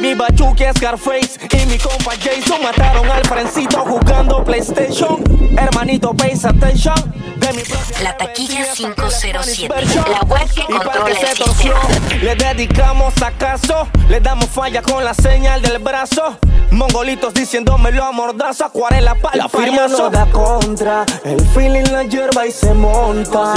Mi 0.00 0.14
Bachuque 0.14 0.72
Scarface 0.76 1.38
y 1.52 1.66
mi 1.66 1.76
compa 1.78 2.12
Jason 2.22 2.62
mataron 2.62 3.08
al 3.10 3.22
Francito 3.26 3.78
jugando 3.84 4.42
PlayStation. 4.42 5.22
Hermanito, 5.58 6.14
pays 6.14 6.44
attention. 6.44 6.94
De 7.36 7.52
mi 7.52 7.62
La 8.02 8.16
taquilla 8.16 8.60
mentira, 8.60 8.74
507, 8.74 9.38
dispersión. 9.46 10.04
la 10.10 10.20
web 10.20 10.48
que 10.54 10.60
Y 10.62 10.66
para 10.66 10.82
controla 10.84 11.04
que 11.06 11.26
se 11.26 11.34
torció, 11.42 11.74
le 12.22 12.34
dedicamos 12.34 13.14
acaso, 13.22 13.88
le 14.08 14.20
damos 14.20 14.46
falla 14.46 14.82
con 14.82 15.04
la 15.04 15.14
señal 15.14 15.60
del 15.62 15.78
brazo. 15.78 16.38
Mongolitos 16.70 17.34
diciéndomelo 17.34 18.04
a 18.04 18.12
mordazo, 18.12 18.64
acuarela 18.64 19.14
para 19.16 19.36
La 19.36 19.48
firma 19.48 19.88
no 19.88 20.08
da 20.08 20.26
contra, 20.26 21.04
el 21.24 21.40
feeling 21.48 21.90
la 21.90 22.04
hierba 22.04 22.46
y 22.46 22.52
se 22.52 22.72
monta. 22.72 23.54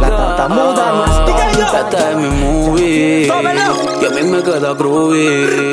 La 0.00 0.10
tartamuda 0.10 0.92
no 0.92 1.04
es 1.04 1.24
tonta. 1.24 1.80
Esta 1.80 2.10
es 2.10 2.16
mi 2.16 2.28
movie. 2.28 3.26
Y 3.26 3.30
a 4.04 4.10
mí 4.10 4.22
me 4.22 4.42
queda 4.42 4.74
groovy. 4.74 5.70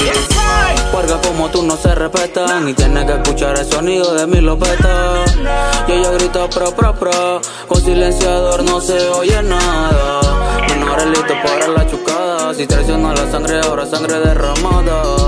Porque 0.91 1.13
como 1.27 1.50
tú 1.50 1.63
no 1.63 1.75
se 1.75 1.95
respetan 1.95 2.69
y 2.69 2.73
tienes 2.73 3.05
que 3.05 3.13
escuchar 3.13 3.57
el 3.57 3.65
sonido 3.65 4.13
de 4.13 4.27
mi 4.27 4.41
lopeta. 4.41 5.25
Y 5.88 5.91
ella 5.93 6.12
grita 6.12 6.47
pro 6.50 6.71
pro 6.75 6.93
pro, 6.93 7.41
con 7.67 7.81
silenciador 7.81 8.63
no 8.63 8.79
se 8.79 9.09
oye 9.09 9.41
nada. 9.41 10.21
Menores 10.69 11.07
listos 11.07 11.38
para 11.43 11.67
la 11.67 11.88
chucada, 11.89 12.53
si 12.53 12.67
traiciona 12.67 13.13
la 13.13 13.31
sangre 13.31 13.59
ahora 13.62 13.88
sangre 13.88 14.19
derramada. 14.19 15.23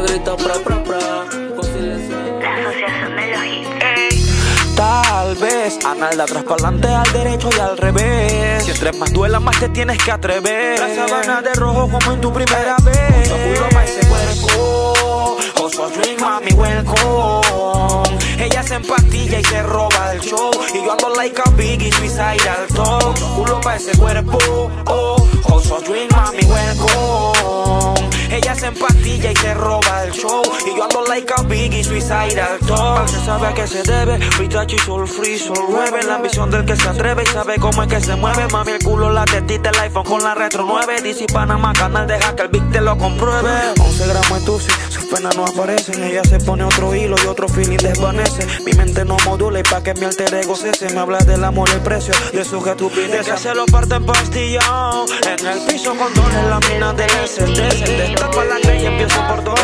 Ella 0.00 0.12
grita 0.14 0.36
pro, 0.36 1.54
con 1.56 1.64
silenciador. 1.64 2.42
La 2.42 2.54
asociación 2.54 3.16
de 3.16 3.26
los 3.26 3.44
hits. 3.44 4.74
Tal 4.74 5.36
vez 5.36 5.78
Analda 5.84 6.24
atrás 6.24 6.42
para 6.44 6.54
adelante, 6.54 6.88
al 6.88 7.12
derecho 7.12 7.50
y 7.54 7.60
al 7.60 7.76
revés. 7.76 8.64
Si 8.64 8.70
entre 8.70 8.92
más 8.92 9.12
duela, 9.12 9.40
más 9.40 9.58
te 9.60 9.68
tienes 9.68 10.02
que 10.02 10.10
atrever. 10.10 10.80
La 10.80 10.94
sabana 10.94 11.42
de 11.42 11.52
rojo 11.52 11.90
como 11.90 12.12
en 12.12 12.20
tu 12.20 12.32
primera 12.32 12.76
vez. 12.82 13.28
Culo 13.28 13.68
pa' 13.68 13.84
ese 13.84 14.06
cuerpo. 14.06 15.36
Oso 15.62 15.90
drink, 15.90 16.20
mami, 16.20 16.52
welcome. 16.52 18.18
Ella 18.38 18.62
se 18.62 18.76
empastilla 18.76 19.40
y 19.40 19.44
se 19.44 19.62
roba 19.62 20.12
el 20.14 20.20
show. 20.20 20.50
Y 20.74 20.82
yo 20.82 20.92
ando 20.92 21.10
like 21.14 21.42
a 21.44 21.50
biggie, 21.50 21.92
suicide 21.92 22.48
al 22.48 22.66
top. 22.68 23.18
Culo 23.36 23.60
pa' 23.60 23.76
ese 23.76 23.96
cuerpo. 23.98 24.38
Oh, 24.86 25.28
oso 25.44 25.78
drink, 25.80 26.10
mami, 26.12 26.44
welcome. 26.44 27.99
Ella 28.42 28.54
se 28.54 28.66
empastilla 28.66 29.32
y 29.32 29.36
se 29.36 29.52
roba 29.52 30.04
el 30.04 30.12
show. 30.12 30.42
Y 30.64 30.76
yo 30.76 30.84
ando 30.84 31.04
like 31.06 31.32
a 31.36 31.42
biggie, 31.42 31.84
suicide 31.84 32.40
al 32.40 32.58
top. 32.60 33.06
Se 33.06 33.22
sabe 33.24 33.48
a 33.48 33.54
qué 33.54 33.66
se 33.66 33.82
debe. 33.82 34.18
Pitachi, 34.38 34.78
sol 34.78 35.06
free, 35.06 35.38
sol 35.38 35.66
nueve. 35.68 36.00
La 36.06 36.14
ambición 36.16 36.50
del 36.50 36.64
que 36.64 36.74
se 36.74 36.88
atreve 36.88 37.22
y 37.22 37.26
sabe 37.26 37.58
cómo 37.58 37.82
es 37.82 37.88
que 37.88 38.00
se 38.00 38.16
mueve. 38.16 38.46
Mami, 38.48 38.72
el 38.72 38.82
culo, 38.82 39.12
la 39.12 39.26
tetita, 39.26 39.68
el 39.70 39.78
iPhone 39.80 40.04
con 40.04 40.22
la 40.22 40.34
retro 40.34 40.64
9. 40.66 41.02
DC 41.02 41.26
Panamá, 41.32 41.74
canal, 41.74 42.06
deja 42.06 42.34
que 42.34 42.42
el 42.42 42.48
beat 42.48 42.72
te 42.72 42.80
lo 42.80 42.96
compruebe. 42.96 43.50
11 43.78 44.06
gramos 44.06 44.40
de 44.40 44.46
tusi, 44.46 44.70
sus 44.88 45.04
penas 45.04 45.36
no 45.36 45.44
aparecen. 45.44 46.02
Ella 46.02 46.24
se 46.24 46.38
pone 46.38 46.64
otro 46.64 46.94
hilo 46.94 47.16
y 47.22 47.26
otro 47.26 47.46
feeling 47.46 47.76
desvanece. 47.76 48.46
Mi 48.64 48.72
mente 48.72 49.04
no 49.04 49.18
modula 49.26 49.60
y 49.60 49.64
pa' 49.64 49.82
que 49.82 49.92
mi 49.94 50.06
alter 50.06 50.32
ego 50.34 50.56
cese. 50.56 50.88
Me 50.94 51.00
habla 51.00 51.18
del 51.18 51.44
amor 51.44 51.68
y 51.68 51.72
el 51.72 51.80
precio 51.80 52.14
de 52.32 52.44
su 52.44 52.56
estupidez. 52.66 53.26
Que 53.26 53.36
se 53.36 53.54
lo 53.54 53.66
parte 53.66 53.96
en 53.96 54.06
pastillao. 54.06 55.04
En 55.26 55.46
el 55.46 55.58
piso 55.66 55.94
con 55.94 56.14
dones, 56.14 56.46
la 56.46 56.58
mina 56.60 56.92
del 56.94 57.10
SD. 57.10 58.29
Destapa 58.30 58.44
la 58.44 58.60
y 58.76 58.86
empiezo 58.86 59.20
por 59.28 59.42
todo. 59.42 59.56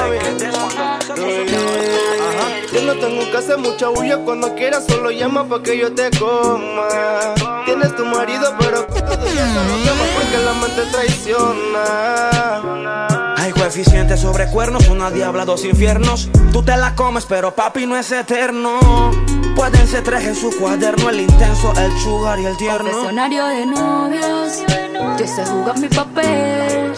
Yo 2.72 2.82
no 2.82 2.94
tengo 2.94 3.30
que 3.30 3.36
hacer 3.36 3.58
mucha 3.58 3.88
bulla 3.88 4.18
cuando 4.18 4.54
quieras, 4.54 4.84
solo 4.86 5.10
llama 5.10 5.48
pa' 5.48 5.62
que 5.62 5.78
yo 5.78 5.92
te 5.94 6.10
coma. 6.18 6.88
Tienes 7.64 7.94
tu 7.94 8.04
marido, 8.04 8.52
pero 8.58 8.86
que 8.86 9.00
todo 9.02 9.26
ya 9.34 9.46
no 9.46 9.78
llama 9.84 10.04
porque 10.16 10.38
la 10.44 10.52
mente 10.54 10.82
traiciona. 10.90 12.34
Hay 13.36 13.52
coeficientes 13.52 14.20
sobre 14.20 14.48
cuernos, 14.48 14.88
una 14.88 15.10
diabla, 15.10 15.44
dos 15.44 15.64
infiernos. 15.64 16.28
Tú 16.52 16.62
te 16.62 16.76
la 16.76 16.94
comes, 16.96 17.24
pero 17.24 17.54
papi 17.54 17.86
no 17.86 17.96
es 17.96 18.10
eterno. 18.10 19.12
Pueden 19.54 19.86
ser 19.86 20.02
tres 20.02 20.24
en 20.24 20.34
su 20.34 20.50
cuaderno, 20.58 21.08
el 21.08 21.20
intenso, 21.20 21.72
el 21.78 21.96
sugar 22.00 22.40
y 22.40 22.46
el 22.46 22.56
tierno. 22.56 22.90
Confesionario 22.90 23.46
de 23.46 23.66
novios, 23.66 24.64
yo 25.18 25.26
sé 25.26 25.46
jugar 25.46 25.78
mi 25.78 25.88
papel. 25.88 26.92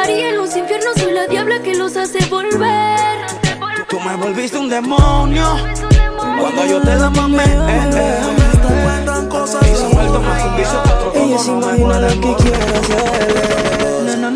Aunque 0.00 0.12
varíen 0.12 0.36
los 0.36 0.56
infiernos, 0.56 0.94
soy 0.96 1.12
la 1.12 1.26
diabla 1.26 1.60
que 1.62 1.74
los 1.74 1.96
hace 1.96 2.24
volver. 2.26 3.26
Tú 3.88 4.00
me 4.00 4.16
volviste 4.16 4.56
un 4.56 4.68
demonio 4.70 5.44
cuando 6.38 6.66
yo 6.66 6.80
te 6.80 6.94
la 6.96 7.10
mamé. 7.10 7.44
Eh, 7.44 7.90
eh. 7.94 8.20
Y 9.62 9.76
se 9.76 9.84
ha 9.84 9.88
vuelto 9.88 10.20
más 10.20 10.44
un 10.44 10.56
que 10.56 10.62
otro 10.62 11.12
Ella 11.14 11.38
se 11.38 11.50
imagina 11.50 12.00
lo 12.00 12.08
que 12.08 12.42
quiere 12.42 12.78
hacer. 12.78 13.79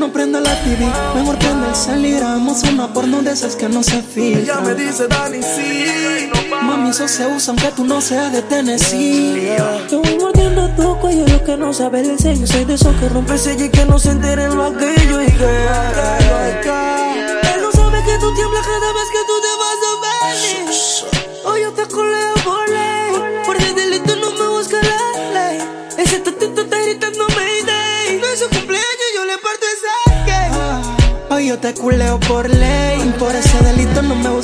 No 0.05 0.13
prenda 0.13 0.39
la 0.39 0.55
TV, 0.63 0.85
mejor 1.15 1.39
prende 1.39 1.67
el 1.67 1.75
salir. 1.75 2.21
Vamos 2.21 2.63
a 2.63 2.69
una 2.69 2.93
porno 2.93 3.23
de 3.23 3.33
esas 3.33 3.57
que 3.57 3.71
no 3.71 3.83
se 3.83 4.03
filtra. 4.03 4.43
Ella 4.43 4.61
me 4.61 4.75
dice, 4.75 5.09
Dani, 5.09 5.43
sí. 5.43 6.31
Mami, 6.51 6.91
eso 6.91 7.09
se 7.09 7.27
usa 7.27 7.55
aunque 7.55 7.69
tú 7.75 7.87
no 7.87 8.03
seas 8.03 8.31
de 8.31 8.43
Tennessee. 8.43 9.57
Yo 9.91 10.03
voy 10.03 10.19
mordiendo 10.19 10.69
tu 10.77 10.95
cuello, 10.99 11.27
lo 11.27 11.43
que 11.43 11.57
no 11.57 11.73
sabe 11.73 12.01
el 12.01 12.19
sello. 12.19 12.47
Soy 12.47 12.67
de 12.67 12.75
esos 12.75 12.95
que 12.97 13.09
rompe 13.09 13.39
sello 13.39 13.65
y 13.65 13.71
que 13.71 13.87
no 13.87 13.99
se 13.99 14.11
enteren 14.11 14.55
lo 14.55 14.65
aquello. 14.65 15.23
Y 15.23 15.27
que 15.33 15.47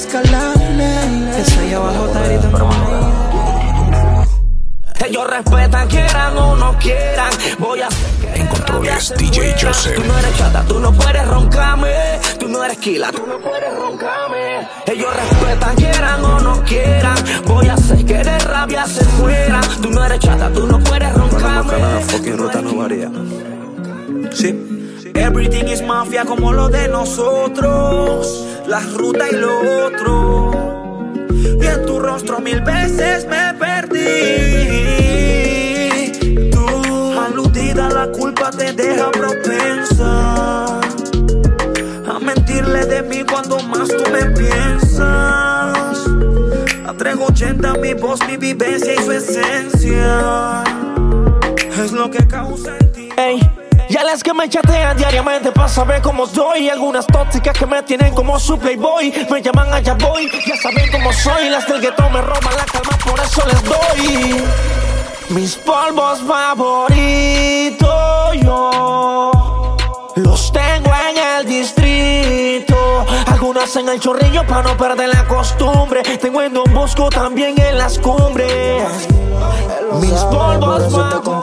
no. 0.09 1.37
Que 1.37 1.45
soy 1.45 1.73
abajo 1.73 2.09
gritando 2.25 2.71
Ellos 5.04 5.26
respetan, 5.26 5.88
quieran 5.88 6.38
o 6.38 6.57
no 6.57 6.78
quieran. 6.78 7.30
Voy 7.59 7.80
a 7.83 7.88
En 8.35 8.47
controles 8.47 9.12
DJ 9.16 9.54
Joseph. 9.61 9.97
Tú 9.97 10.04
no 10.04 10.19
eres 10.19 10.37
chata, 10.37 10.64
tú 10.64 10.78
no 10.80 10.92
puedes 10.92 11.26
roncarme. 11.26 11.92
Tú 12.38 12.49
no 12.49 12.64
eres 12.64 12.78
kila, 12.78 13.12
tú 13.12 13.26
no 13.26 13.38
puedes 13.40 13.75
roncarme. 13.76 14.69
Ellos 14.87 15.14
respetan, 15.14 15.76
quieran 15.76 16.25
o 16.25 16.40
no 16.40 16.64
quieran. 16.64 17.16
Voy 17.47 17.69
a 17.69 17.75
hacer 17.75 18.04
que 18.04 18.19
de 18.19 18.38
rabia 18.38 18.87
se 18.87 19.04
mueran. 19.19 19.64
Tú 19.83 19.90
no 19.90 20.04
eres 20.04 20.21
chata, 20.21 20.50
tú 20.52 20.66
no 20.66 20.78
puedes 20.80 21.12
roncarme. 21.12 21.75
fucking 22.09 22.38
ruta 22.38 22.62
no 22.62 22.75
varía. 22.75 23.11
Sí. 24.33 24.66
Everything 25.14 25.69
is 25.69 25.83
mafia 25.83 26.25
como 26.25 26.52
lo 26.52 26.69
de 26.69 26.88
nosotros. 26.88 28.50
La 28.67 28.81
ruta 28.97 29.29
y 29.31 29.37
lo 29.37 29.87
otro. 29.87 30.50
Y 31.61 31.67
en 31.67 31.87
tu 31.87 31.99
rostro 31.99 32.40
mil 32.40 32.61
veces 32.61 33.26
me 33.26 33.55
perdí. 33.55 34.00
Tú, 36.50 36.67
aludida, 37.19 37.88
la 37.88 38.11
culpa 38.12 38.50
te 38.50 38.73
deja 38.73 39.11
propensa. 39.11 40.81
A 42.09 42.19
mentirle 42.21 42.87
de 42.87 43.02
mí 43.02 43.25
cuando 43.31 43.59
más 43.61 43.88
tú 43.88 44.02
me 44.11 44.25
piensas. 44.31 46.07
A 46.87 46.95
380 46.97 47.75
mi 47.75 47.95
voz, 47.95 48.21
mi 48.26 48.37
vivencia 48.37 48.95
y 48.95 48.99
su 48.99 49.12
esencia. 49.12 50.64
Es 51.83 51.93
lo 51.93 52.11
que 52.11 52.26
causa 52.26 52.76
en 52.79 52.93
ti. 52.93 53.09
Ya 54.00 54.04
las 54.04 54.23
que 54.23 54.33
me 54.33 54.49
chatean 54.49 54.97
diariamente 54.97 55.52
para 55.52 55.69
saber 55.69 56.00
cómo 56.00 56.25
estoy. 56.25 56.71
Algunas 56.71 57.07
tóxicas 57.07 57.57
que 57.57 57.66
me 57.66 57.83
tienen 57.83 58.14
como 58.14 58.38
su 58.38 58.59
playboy. 58.59 59.12
Me 59.30 59.42
llaman 59.42 59.73
allá 59.73 59.95
voy, 59.95 60.30
ya 60.47 60.57
saben 60.57 60.90
cómo 60.90 61.12
soy. 61.12 61.51
Las 61.51 61.66
del 61.66 61.81
gueto 61.81 62.09
me 62.11 62.20
roban 62.20 62.57
la 62.57 62.64
calma, 62.64 62.96
por 63.05 63.20
eso 63.20 63.42
les 63.46 63.62
doy. 63.64 64.42
Mis 65.31 65.57
polvos 65.57 66.20
favoritos 66.27 67.88
yo 68.42 69.70
los 70.16 70.53
tengo 70.53 70.90
en 71.09 71.18
el 71.18 71.46
distrito. 71.46 72.77
Algunas 73.27 73.77
en 73.77 73.88
el 73.88 74.01
chorrillo 74.01 74.46
para 74.46 74.62
no 74.62 74.77
perder 74.77 75.09
la 75.09 75.24
costumbre. 75.27 76.03
Tengo 76.03 76.42
en 76.42 76.55
Don 76.55 76.72
Bosco 76.72 77.11
también 77.11 77.61
en 77.61 77.77
las 77.79 77.98
cumbres. 77.98 79.09
Mis 80.01 80.20
polvos 80.24 80.92
favoritos. 80.92 81.40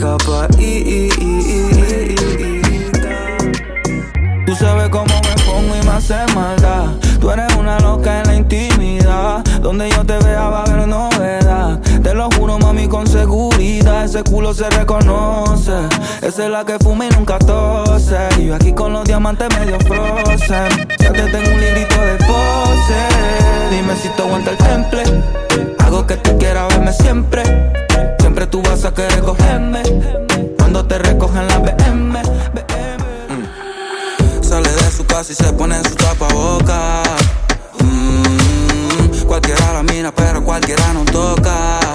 Dame 0.00 0.16
una 0.16 0.16
escapadita. 0.16 0.56
Tú 4.46 4.54
sabes 4.54 4.88
cómo 4.90 5.06
me 5.06 5.34
pongo 5.44 5.76
y 5.76 5.82
me 5.84 5.90
hace 5.90 6.14
maldad. 6.34 6.94
Tú 7.20 7.30
eres 7.30 7.54
una 7.56 7.78
loca 7.80 8.20
en 8.20 8.26
la 8.26 8.34
intimidad. 8.34 9.44
Donde 9.60 9.90
yo 9.90 10.04
te 10.04 10.18
vea 10.18 10.48
Ese 14.06 14.22
culo 14.22 14.54
se 14.54 14.70
reconoce. 14.70 15.72
Esa 16.22 16.44
es 16.44 16.48
la 16.48 16.64
que 16.64 16.78
fuma 16.78 17.06
y 17.06 17.08
nunca 17.08 17.40
tose. 17.40 18.16
Y 18.38 18.46
yo 18.46 18.54
aquí 18.54 18.72
con 18.72 18.92
los 18.92 19.02
diamantes 19.02 19.48
medio 19.58 19.80
frozen. 19.80 20.86
Ya 21.00 21.12
te 21.12 21.22
tengo 21.22 21.50
un 21.52 21.60
librito 21.60 22.00
de 22.00 22.14
pose. 22.18 23.00
Dime 23.68 23.96
si 24.00 24.08
te 24.10 24.22
aguanta 24.22 24.52
el 24.52 24.58
temple. 24.58 25.02
Hago 25.80 26.06
que 26.06 26.16
tú 26.18 26.38
quieras 26.38 26.68
verme 26.68 26.92
siempre. 26.92 27.42
Siempre 28.20 28.46
tú 28.46 28.62
vas 28.62 28.84
a 28.84 28.94
querer 28.94 29.18
cogerme. 29.22 29.82
Cuando 30.56 30.86
te 30.86 30.98
recogen 30.98 31.48
la 31.48 31.58
BM. 31.58 32.22
Sale 34.40 34.70
de 34.70 34.90
su 34.92 35.04
casa 35.04 35.32
y 35.32 35.34
se 35.34 35.52
pone 35.52 35.78
en 35.78 35.84
su 35.84 35.96
tapaboca. 35.96 37.02
Mm, 37.80 39.24
cualquiera 39.26 39.72
la 39.72 39.82
mira, 39.82 40.12
pero 40.12 40.44
cualquiera 40.44 40.92
no 40.92 41.04
toca. 41.06 41.85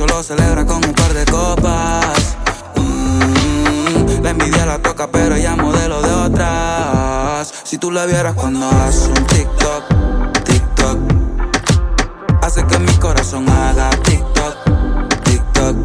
Despecho 0.00 0.16
lo 0.16 0.22
celebra 0.22 0.64
con 0.64 0.82
un 0.82 0.94
par 0.94 1.12
de 1.12 1.26
copas. 1.26 2.36
Mm, 2.76 4.22
la 4.22 4.30
envidia 4.30 4.64
la 4.64 4.78
toca, 4.78 5.08
pero 5.08 5.34
ella 5.34 5.56
modelo 5.56 6.00
de 6.00 6.10
otras. 6.10 7.52
Si 7.64 7.76
tú 7.76 7.90
la 7.90 8.06
vieras 8.06 8.32
cuando 8.34 8.66
hace 8.66 9.08
un 9.08 9.26
TikTok, 9.26 9.84
TikTok, 10.44 10.98
hace 12.42 12.64
que 12.64 12.78
mi 12.78 12.94
corazón 12.94 13.46
haga 13.50 13.90
TikTok, 13.90 14.54
TikTok. 15.24 15.76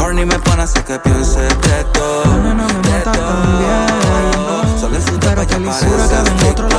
Horny 0.00 0.24
me 0.24 0.38
pone 0.40 0.62
a 0.62 0.64
hacer 0.64 0.84
que 0.84 0.98
piense 0.98 1.40
de 1.40 1.84
todo. 1.92 2.24
No, 2.24 2.54
no, 2.54 2.66
me 2.66 2.90
mata 2.90 3.12
también. 3.12 4.80
Solo 4.80 4.96
en 4.96 5.02
su 5.02 5.18
tapa 5.18 5.44
ya 5.44 5.58
parece 5.58 6.71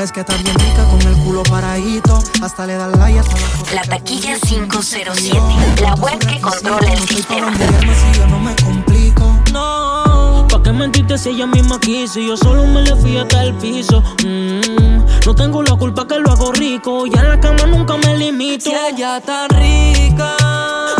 Es 0.00 0.12
que 0.12 0.20
está 0.20 0.34
bien 0.38 0.58
rica 0.58 0.82
con 0.84 1.02
el 1.02 1.14
culo 1.18 1.42
paradito, 1.42 2.22
hasta 2.40 2.66
le 2.66 2.76
da 2.76 2.86
like 2.88 3.18
hasta 3.18 3.36
la 3.36 3.74
La 3.74 3.82
taquilla 3.82 4.38
507, 4.40 5.38
la 5.82 5.94
web 5.96 6.18
que 6.18 6.40
controla 6.40 6.90
el 6.94 7.06
sistema. 7.06 7.52
si 7.54 8.18
yo 8.18 8.26
no 8.28 8.38
me 8.38 8.56
complico. 8.56 9.30
No, 9.52 10.46
¿pa' 10.48 10.62
qué 10.62 10.72
mentirte 10.72 11.18
si 11.18 11.28
ella 11.28 11.46
misma 11.46 11.78
quiso? 11.78 12.18
Y 12.18 12.28
Yo 12.28 12.36
solo 12.38 12.64
me 12.64 12.80
le 12.80 12.96
fui 12.96 13.18
hasta 13.18 13.44
el 13.44 13.52
piso. 13.56 14.02
Mm, 14.24 15.26
no 15.26 15.34
tengo 15.34 15.62
la 15.62 15.76
culpa 15.76 16.08
que 16.08 16.18
lo 16.18 16.30
hago 16.30 16.50
rico. 16.52 17.06
Y 17.06 17.14
en 17.14 17.28
la 17.28 17.38
cama 17.38 17.66
nunca 17.66 17.98
me 17.98 18.16
limito. 18.16 18.70
Si 18.70 18.72
ella 18.72 19.18
está 19.18 19.48
rica, 19.48 20.34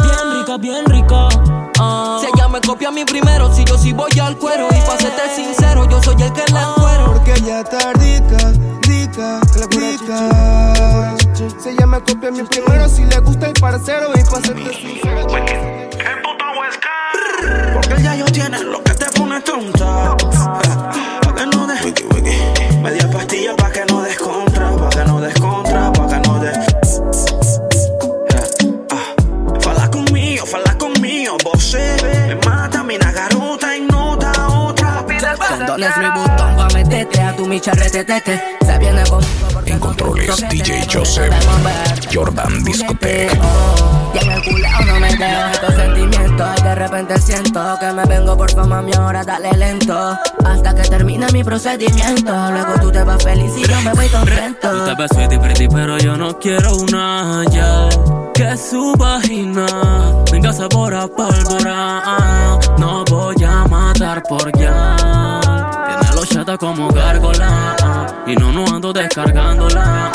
Bien 0.02 0.38
rica, 0.38 0.58
bien 0.58 0.84
rica. 0.84 1.28
Ah. 1.78 2.18
Si 2.20 2.26
ella 2.26 2.48
me 2.48 2.60
copia 2.60 2.88
a 2.88 2.90
mí 2.90 3.06
primero, 3.06 3.50
si 3.54 3.64
yo 3.64 3.78
sí 3.78 3.94
voy 3.94 4.10
al 4.20 4.36
cuero. 4.36 4.68
Y 4.70 4.86
pa' 4.86 4.98
serte 4.98 5.22
sincero, 5.34 5.88
yo 5.88 6.02
soy 6.02 6.20
el 6.20 6.32
que 6.34 6.44
la 6.52 6.68
encuero. 6.68 7.14
Porque 7.14 7.32
ella 7.32 7.60
está 7.60 7.94
rica, 7.94 8.52
rica. 9.70 11.16
Si 11.58 11.68
ella 11.68 11.86
me 11.86 12.00
copia 12.00 12.28
a 12.28 12.32
mí 12.32 12.42
primero, 12.42 12.88
si 12.88 13.04
le 13.04 13.18
gusta 13.20 13.46
el 13.46 13.52
parcero. 13.54 14.10
Y 14.14 14.22
pa' 14.22 14.40
serte 14.40 14.74
sincero. 14.74 15.26
Porque 17.72 18.02
ya 18.02 18.14
yo 18.14 18.24
tiene 18.26 18.62
lo 18.62 18.82
que 18.82 18.94
te 18.94 19.06
pone 19.12 19.40
tonta. 19.40 20.16
Pa' 20.16 21.34
que 21.34 21.46
no. 21.46 21.60
Vuitton 36.60 36.66
va 36.66 36.66
a 36.66 36.68
meterte 36.74 37.20
a 37.20 37.36
tu 37.36 37.46
micha 37.46 37.72
retetete. 37.72 38.40
Se 38.64 38.78
viene 38.78 39.02
con 39.08 39.22
En 39.66 39.78
controles 39.78 40.36
DJ 40.50 40.86
Joseph. 40.92 41.32
Jordan 42.12 42.64
Discotech. 42.64 43.38
Oh, 43.42 44.12
Y 44.14 44.18
en 44.18 44.30
el 44.32 44.42
culo 44.42 44.68
no 44.86 45.00
me 45.00 45.08
dejan 45.08 45.50
estos 45.52 45.74
sentimientos. 45.74 46.62
De 46.62 46.74
repente 46.74 47.20
siento 47.20 47.78
que 47.80 47.92
me 47.92 48.04
vengo 48.04 48.36
por 48.36 48.50
fama, 48.50 48.82
mi 48.82 48.92
ahora 48.94 49.24
dale 49.24 49.52
lento. 49.52 50.18
Hasta 50.44 50.74
que 50.74 50.82
termine 50.82 51.26
mi 51.32 51.44
procedimiento. 51.44 52.32
Luego 52.50 52.74
tú 52.80 52.90
te 52.90 53.02
vas 53.04 53.22
feliz 53.22 53.52
y 53.56 53.62
yo 53.66 53.80
me 53.82 53.92
voy 53.94 54.08
contento. 54.08 54.70
Tú 54.70 54.84
te 54.84 54.94
ves 55.02 55.10
sweetie 55.14 55.38
pretty, 55.38 55.68
pero 55.68 55.98
yo 55.98 56.16
no 56.16 56.38
quiero 56.38 56.76
una 56.76 57.44
ya. 57.50 57.88
Que 58.34 58.56
su 58.56 58.94
vagina 58.96 59.66
venga 60.32 60.52
sabor 60.52 60.94
a 60.94 61.06
pólvora. 61.06 62.02
No 62.78 63.04
voy 63.04 63.36
a 63.44 63.64
matar 63.68 64.22
por 64.28 64.50
ya. 64.58 65.40
Como 66.58 66.88
gárgola. 66.88 68.24
Y 68.26 68.34
no, 68.34 68.50
no 68.50 68.64
ando 68.66 68.92
descargándola. 68.92 70.10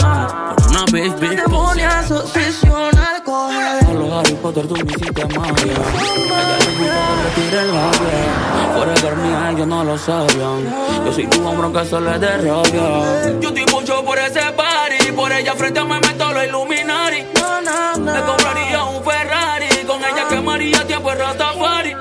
Por 0.58 0.67
una 0.69 0.86
bitch, 0.91 1.19
bitch, 1.19 1.43
Te 1.43 1.50
pone 1.50 1.84
a 1.86 2.02
obsesión 2.10 2.98
al 2.98 3.24
coger. 3.24 3.86
a 3.86 3.93
los 3.93 4.12
Harry 4.12 4.34
Potter 4.36 4.67
tú 4.67 4.76
me 4.76 4.91
hiciste 4.91 5.26
magia. 5.38 5.63
Ella 5.63 6.58
le 6.60 6.78
gusta 6.78 7.02
que 7.08 7.24
le 7.24 7.45
tire 7.50 7.62
el 7.62 7.74
labio 7.74 8.76
Forever 8.76 9.15
mía, 9.17 9.50
ellos 9.52 9.67
no 9.67 9.84
lo 9.84 9.98
sabían 9.98 10.65
Yo 11.06 11.13
soy 11.13 11.28
tu 11.28 11.48
hombro 11.48 11.71
que 11.71 11.86
se 11.86 12.02
le 12.02 12.19
dé 12.19 12.38
rabia. 12.38 13.39
Yo 13.39 13.50
estoy 13.50 13.65
mucho 13.74 14.04
por 14.04 14.19
ese 14.19 14.41
party. 14.52 15.12
Por 15.15 15.32
ella 15.32 15.54
frente 15.54 15.80
a 15.80 15.86
me 15.86 16.00
meto 16.00 16.34
los 16.34 16.43
Illuminati. 16.45 17.17
Le 17.17 18.21
compraría 18.21 18.84
un 18.84 19.04
Ferrari. 19.04 19.67
Con 19.88 20.04
ella 20.04 20.28
quemaría 20.30 20.86
tiempo 20.86 21.12
en 21.12 21.19
Rastafari. 21.19 21.95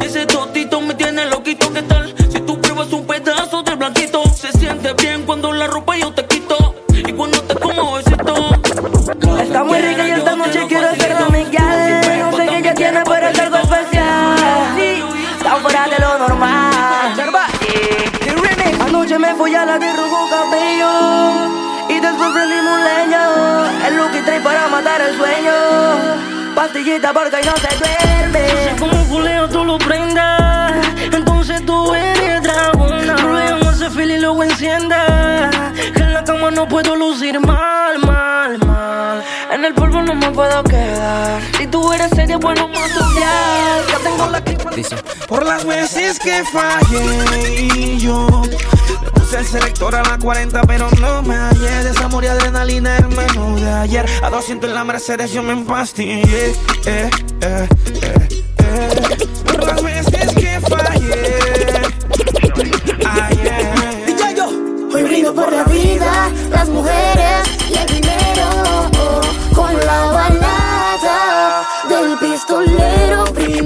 Ese 0.00 0.26
totito 0.26 0.80
me 0.82 0.94
tiene 0.94 1.24
loquito, 1.26 1.72
¿qué 1.72 1.82
tal? 1.82 2.14
Pruebas 2.76 2.92
un 2.92 3.06
pedazo 3.06 3.62
del 3.62 3.76
blanquito 3.76 4.22
Se 4.34 4.52
siente 4.52 4.92
bien 5.00 5.22
cuando 5.22 5.50
la 5.50 5.66
ropa 5.66 5.96
yo 5.96 6.12
te 6.12 6.26
quito 6.26 6.74
Y 6.92 7.10
cuando 7.14 7.40
te 7.40 7.54
como 7.54 7.94
besito 7.94 8.50
Está 9.40 9.64
muy 9.64 9.78
rica 9.78 10.06
y 10.06 10.10
esta 10.10 10.36
noche 10.36 10.66
quiero 10.68 10.94
ser 10.96 11.16
tu 11.16 11.32
Miguel. 11.32 12.20
No 12.20 12.36
sé 12.36 12.46
qué 12.46 12.58
ella 12.58 12.74
tiene, 12.74 13.02
pero 13.04 13.28
es 13.28 13.38
algo 13.38 13.56
especial. 13.56 14.78
Está 15.38 15.56
fuera 15.56 15.88
de 15.88 15.98
lo 15.98 16.18
normal. 16.18 17.12
Anoche 18.80 19.18
me 19.18 19.34
fui 19.36 19.54
a 19.54 19.64
la 19.64 19.78
de 19.78 19.92
rojo 19.94 20.28
cabello. 20.28 21.88
Y 21.88 22.00
después 22.00 22.30
prendimos 22.30 22.80
leña. 22.80 23.86
El 23.86 23.96
look 23.96 24.10
y 24.14 24.22
trae 24.22 24.40
para 24.40 24.68
matar 24.68 25.00
el 25.00 25.16
sueño. 25.16 26.54
Pastillita 26.54 27.12
porque 27.14 27.36
no 27.42 27.56
se 27.56 27.76
duerme. 27.78 28.48
Yo 28.50 28.56
sé 28.58 28.76
cómo 28.78 29.04
fuleo 29.04 29.48
tú 29.48 29.64
lo 29.64 29.78
prendas. 29.78 30.35
Encienda. 34.46 35.72
Que 35.94 36.02
en 36.02 36.14
la 36.14 36.24
cama 36.24 36.50
no 36.50 36.66
puedo 36.68 36.96
lucir 36.96 37.38
mal, 37.40 37.98
mal, 38.00 38.58
mal. 38.58 39.24
En 39.52 39.64
el 39.64 39.74
polvo 39.74 40.02
no 40.02 40.14
me 40.14 40.30
puedo 40.30 40.62
quedar. 40.64 41.40
Si 41.58 41.66
tú 41.66 41.92
eres 41.92 42.10
seria, 42.10 42.36
bueno, 42.38 42.68
más 42.68 42.90
social. 42.90 43.84
Ya 43.88 43.98
tengo 43.98 44.26
la 44.28 44.40
clipa. 44.42 44.66
Por 45.26 45.46
las 45.46 45.64
veces 45.64 46.18
que 46.18 46.44
fallé 46.44 47.96
yo 47.98 48.42
puse 49.14 49.38
el 49.38 49.46
selector 49.46 49.94
a 49.94 50.02
la 50.02 50.18
40 50.18 50.60
pero 50.62 50.90
no 51.00 51.22
me 51.22 51.34
hallé 51.34 51.84
Desamor 51.84 52.24
y 52.24 52.26
adrenalina 52.26 52.98
el 52.98 53.08
menú 53.08 53.58
de 53.58 53.72
ayer 53.72 54.06
A 54.22 54.28
200 54.28 54.68
en 54.68 54.74
la 54.74 54.84
Mercedes 54.84 55.32
yo 55.32 55.42
me 55.42 55.52
empastillé 55.52 56.50
eh, 56.50 56.54
eh, 56.86 57.10
eh, 57.40 57.68
eh. 58.58 59.28
Por 59.46 59.64
las 59.64 59.82
veces 59.82 60.34
que 60.34 60.60
fallé 60.60 61.65
por 65.36 65.52
la 65.52 65.64
vida, 65.64 66.32
las 66.50 66.68
mujeres 66.70 67.46
y 67.68 67.74
el 67.74 67.86
dinero. 67.86 68.48
Con 69.54 69.78
la 69.86 70.06
balada 70.06 71.68
del 71.88 72.18
pistolero 72.18 73.24
brindo 73.34 73.65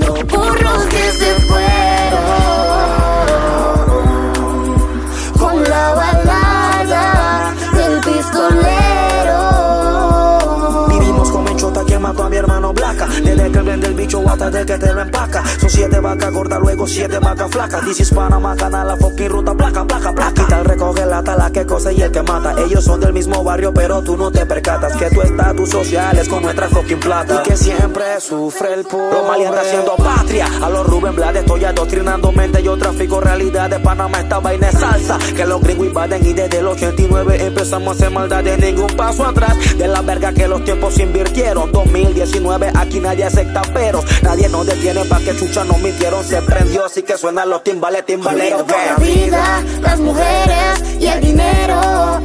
hasta 14.40 14.58
de 14.58 14.64
que 14.64 14.78
te 14.78 14.94
lo 14.94 15.00
empaca. 15.02 15.44
Son 15.60 15.68
siete 15.68 16.00
vacas 16.00 16.32
gordas, 16.32 16.60
luego 16.60 16.86
siete 16.86 17.18
vacas 17.18 17.50
flacas. 17.50 17.84
This 17.84 18.00
is 18.00 18.10
Panama 18.10 18.56
Canal, 18.56 18.88
la 18.88 18.96
fucking 18.96 19.28
ruta, 19.28 19.54
placa, 19.54 19.84
placa, 19.84 20.12
placa. 20.14 20.46
Tal 20.48 20.64
recoge 20.64 21.04
la 21.04 21.22
tala 21.22 21.50
que 21.50 21.66
cosa 21.66 21.92
y 21.92 22.00
el 22.00 22.10
que 22.10 22.22
mata. 22.22 22.54
Ellos 22.62 22.84
son 22.84 23.00
del 23.00 23.12
mismo 23.12 23.44
barrio, 23.44 23.72
pero 23.74 24.02
tú 24.02 24.16
no 24.16 24.30
te 24.30 24.46
percatas 24.46 24.96
que 24.96 25.10
tu 25.10 25.20
estatus 25.20 25.68
social 25.68 26.16
es 26.16 26.28
con 26.28 26.42
nuestra 26.42 26.68
fucking 26.68 27.00
plata. 27.00 27.42
Y 27.44 27.48
que 27.48 27.56
siempre 27.56 28.20
sufre 28.20 28.74
el 28.74 28.84
pobre. 28.84 29.18
Los 29.18 29.28
mali 29.28 29.44
anda 29.44 29.60
haciendo 29.60 29.96
patria. 29.96 30.48
A 30.62 30.70
los 30.70 30.86
Rubén 30.86 31.14
Blades 31.14 31.42
estoy 31.42 31.64
adoctrinando 31.64 32.32
mente. 32.32 32.62
Yo 32.62 32.78
trafico 32.78 33.20
realidad 33.20 33.68
de 33.68 33.78
Panamá, 33.80 34.20
esta 34.20 34.38
vaina 34.38 34.70
es 34.70 34.78
salsa. 34.78 35.18
Que 35.36 35.44
los 35.44 35.60
gringos 35.60 35.86
invaden 35.86 36.26
y 36.26 36.32
desde 36.32 36.58
el 36.58 36.66
89 36.66 37.44
empezamos 37.46 37.88
a 37.88 37.92
hacer 37.92 38.10
maldad 38.10 38.42
de 38.42 38.56
ningún 38.56 38.96
paso 38.96 39.26
atrás. 39.26 39.54
De 39.76 39.86
la 39.86 40.00
verga 40.00 40.32
que 40.32 40.48
los 40.48 40.64
tiempos 40.64 40.98
invirtieron. 40.98 41.70
2019, 41.72 42.72
aquí 42.74 43.00
nadie 43.00 43.24
acepta 43.24 43.62
pero 43.74 44.02
Nadie 44.30 44.39
nos 44.48 44.66
detiene 44.66 45.04
pa' 45.04 45.18
que 45.18 45.36
chucha 45.36 45.64
no 45.64 45.74
mintieron. 45.78 46.24
Se 46.24 46.40
prendió, 46.42 46.84
así 46.84 47.02
que 47.02 47.16
suenan 47.16 47.48
los 47.50 47.62
timbales, 47.62 48.04
timbaleros. 48.06 48.64
Brindo 48.64 48.74
por 48.74 48.86
la 48.86 48.96
vida, 48.96 49.62
las 49.82 49.98
mujeres 49.98 50.82
y 51.00 51.06
el 51.06 51.20
dinero. 51.20 52.20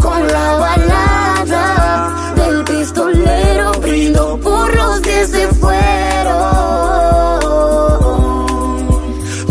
Con 0.00 0.26
la 0.28 0.54
balada 0.56 2.34
del 2.36 2.64
pistolero 2.64 3.72
brindo 3.80 4.38
por 4.40 4.74
los 4.74 5.00
que 5.00 5.26
se 5.26 5.48
fueron. 5.48 5.76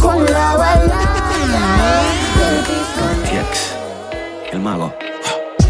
Con 0.01 0.25
la 0.25 0.55
balada 0.55 2.03
del 2.39 2.57
pistolero. 2.63 3.49
TX, 3.49 4.53
el 4.53 4.59
mago. 4.59 4.93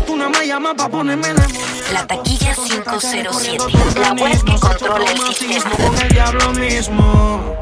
Tú 0.06 0.16
no 0.16 0.30
me 0.30 0.46
llamas 0.48 0.76
pa' 0.76 0.90
ponerme 0.90 1.34
la 1.34 1.48
La 1.94 2.06
taquilla 2.08 2.56
507. 2.56 3.30
La 4.00 4.14
web 4.14 4.44
que 4.44 4.60
controla 4.60 5.12
el 5.12 5.36
sistema. 5.36 5.70
con 5.72 6.02
el 6.02 6.10
diablo 6.10 6.54
mismo. 6.54 7.56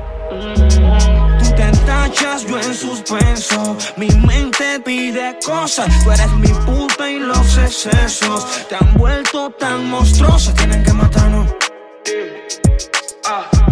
Tú 1.40 1.56
te 1.56 1.72
tachas, 1.86 2.46
yo 2.48 2.60
en 2.60 2.74
suspenso. 2.74 3.78
Mi 3.98 4.08
mente 4.08 4.80
pide 4.80 5.38
cosas. 5.46 5.88
Tú 6.04 6.12
eres 6.12 6.32
mi 6.34 6.48
puta 6.66 7.10
y 7.10 7.20
los 7.20 7.58
excesos 7.58 8.68
te 8.70 8.76
han 8.76 8.94
vuelto 8.94 9.50
tan 9.52 9.90
monstruosa. 9.90 10.54
Tienen 10.54 10.84
que 10.84 10.94
matarnos. 10.94 11.54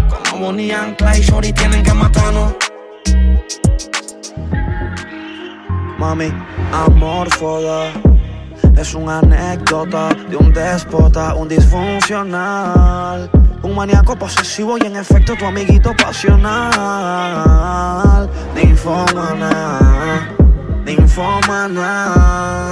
Como 0.10 0.46
Bonnie 0.46 0.74
and 0.74 0.98
Clyde, 0.98 1.22
Shorty, 1.22 1.54
tienen 1.54 1.84
que 1.84 1.94
matarnos. 1.94 2.54
Mami, 5.98 6.34
amorfoda. 6.74 8.11
Es 8.78 8.94
una 8.96 9.20
anécdota 9.20 10.10
de 10.30 10.38
un 10.38 10.54
déspota, 10.54 11.36
un 11.36 11.48
disfuncional. 11.48 13.30
Un 13.62 13.76
maníaco 13.76 14.16
posesivo 14.18 14.78
y 14.78 14.82
en 14.88 14.96
efecto 14.96 15.36
tu 15.36 15.46
amiguito 15.46 15.94
pasional. 15.96 16.70
Ninfomana, 18.56 20.30
ninfomana. 20.84 22.72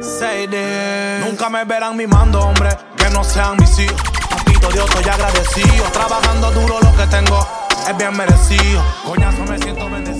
Say 0.00 0.46
this. 0.46 1.24
Nunca 1.26 1.48
me 1.48 1.64
verán 1.64 1.96
mimando, 1.96 2.40
hombre, 2.40 2.68
que 2.96 3.08
no 3.10 3.24
sean 3.24 3.56
mis 3.56 3.78
hijos. 3.78 4.02
Poquito 4.30 4.68
Dios, 4.68 4.84
estoy 4.90 5.10
agradecido. 5.10 5.84
Trabajando 5.92 6.50
duro 6.50 6.78
lo 6.82 6.94
que 6.96 7.06
tengo 7.06 7.48
es 7.88 7.96
bien 7.96 8.14
merecido. 8.16 8.82
Coñazo, 9.06 9.44
me 9.44 9.58
siento 9.58 9.88
bendecido. 9.88 10.13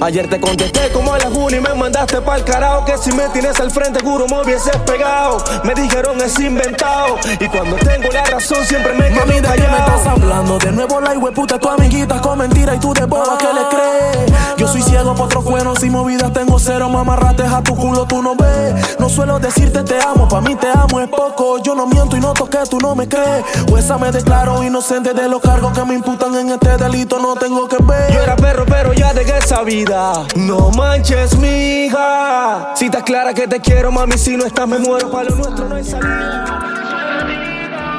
Ayer 0.00 0.28
te 0.28 0.40
contesté 0.40 0.90
como 0.92 1.12
a 1.12 1.18
la 1.18 1.30
juni 1.30 1.56
y 1.56 1.60
me 1.60 1.74
mandaste 1.74 2.20
pa'l 2.20 2.44
carajo 2.44 2.84
Que 2.84 2.96
si 2.98 3.12
me 3.12 3.28
tienes 3.30 3.58
al 3.58 3.70
frente 3.70 4.00
juro 4.02 4.26
me 4.28 4.40
hubieses 4.42 4.76
pegado 4.86 5.42
Me 5.64 5.74
dijeron 5.74 6.20
es 6.20 6.38
inventado 6.38 7.16
Y 7.40 7.48
cuando 7.48 7.76
tengo 7.76 8.08
la 8.12 8.24
razón 8.24 8.64
siempre 8.64 8.92
me 8.94 9.08
quedo 9.08 9.26
Mami, 9.26 9.40
¿de 9.40 9.48
qué 9.48 9.68
me 9.68 9.78
estás 9.78 10.06
hablando? 10.06 10.58
De 10.58 10.70
nuevo 10.72 11.00
la 11.00 11.08
puta 11.38 11.58
tu 11.58 11.68
amiguita 11.68 12.20
con 12.20 12.38
mentira 12.38 12.74
y 12.74 12.80
tú 12.80 12.92
de 12.92 13.04
boba 13.04 13.38
que 13.38 13.46
le 13.46 13.68
crees. 13.68 14.32
Yo 14.56 14.66
soy 14.66 14.82
ciego 14.82 15.14
por 15.14 15.26
otros 15.26 15.44
buenos 15.44 15.82
y 15.84 15.90
movidas 15.90 16.32
tengo 16.32 16.58
cero, 16.58 16.88
mamarrates 16.88 17.46
a 17.46 17.62
tu 17.62 17.76
culo 17.76 18.06
tú 18.06 18.22
no 18.22 18.34
ves. 18.34 18.98
No 18.98 19.08
suelo 19.08 19.38
decirte 19.38 19.82
te 19.84 20.00
amo, 20.00 20.26
pa' 20.28 20.40
mí 20.40 20.56
te 20.56 20.68
amo 20.68 21.00
es 21.00 21.08
poco. 21.08 21.58
Yo 21.62 21.74
no 21.74 21.86
miento 21.86 22.16
y 22.16 22.20
no 22.20 22.34
toqué, 22.34 22.58
tú 22.68 22.78
no 22.78 22.94
me 22.94 23.08
crees. 23.08 23.44
O 23.70 23.78
esa 23.78 23.98
me 23.98 24.10
declaro 24.10 24.64
inocente 24.64 25.14
de 25.14 25.28
los 25.28 25.40
cargos 25.40 25.72
que 25.72 25.84
me 25.84 25.94
imputan 25.94 26.34
en 26.34 26.50
este 26.50 26.76
delito, 26.76 27.18
no 27.20 27.36
tengo 27.36 27.68
que 27.68 27.76
ver. 27.82 28.12
Yo 28.12 28.20
era 28.20 28.34
perro, 28.34 28.64
pero 28.66 28.92
ya 28.92 29.12
dejé 29.12 29.38
esa 29.38 29.62
vida. 29.62 29.87
No 30.36 30.70
manches, 30.76 31.38
mija. 31.38 32.74
Si 32.76 32.86
estás 32.86 33.04
clara 33.04 33.32
que 33.32 33.48
te 33.48 33.58
quiero, 33.58 33.90
mami, 33.90 34.18
si 34.18 34.36
no 34.36 34.44
estás, 34.44 34.68
me 34.68 34.78
muero. 34.78 35.10
Para 35.10 35.30
lo 35.30 35.36
nuestro 35.36 35.66
no 35.66 35.76
hay 35.76 35.84
salida. 35.84 36.68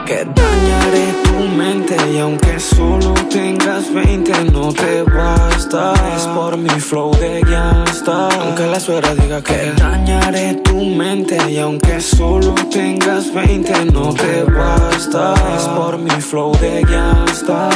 Que 0.06 0.23
dañaré 0.23 1.13
tu 1.23 1.39
mente 1.56 1.97
y 2.12 2.19
aunque 2.19 2.60
solo 2.60 3.13
tengas 3.32 3.91
20 3.91 4.52
no 4.52 4.71
te 4.71 5.02
basta. 5.02 5.93
Es 6.15 6.28
por 6.28 6.58
mi 6.58 6.69
flow 6.69 7.12
de 7.15 7.41
gangsta. 7.41 8.30
Aunque 8.39 8.67
la 8.67 8.80
suegra 8.80 9.15
diga 9.15 9.41
que 9.41 9.71
dañaré 9.78 10.56
tu 10.63 10.75
mente 10.75 11.38
y 11.49 11.58
aunque 11.58 12.02
solo 12.02 12.54
tengas 12.71 13.34
20 13.34 13.86
no 13.86 14.13
te 14.13 14.43
basta. 14.43 15.34
Es 15.58 15.63
por 15.63 15.97
mi 15.97 16.21
flow 16.21 16.56
de 16.60 16.82
gangsta. 16.82 17.69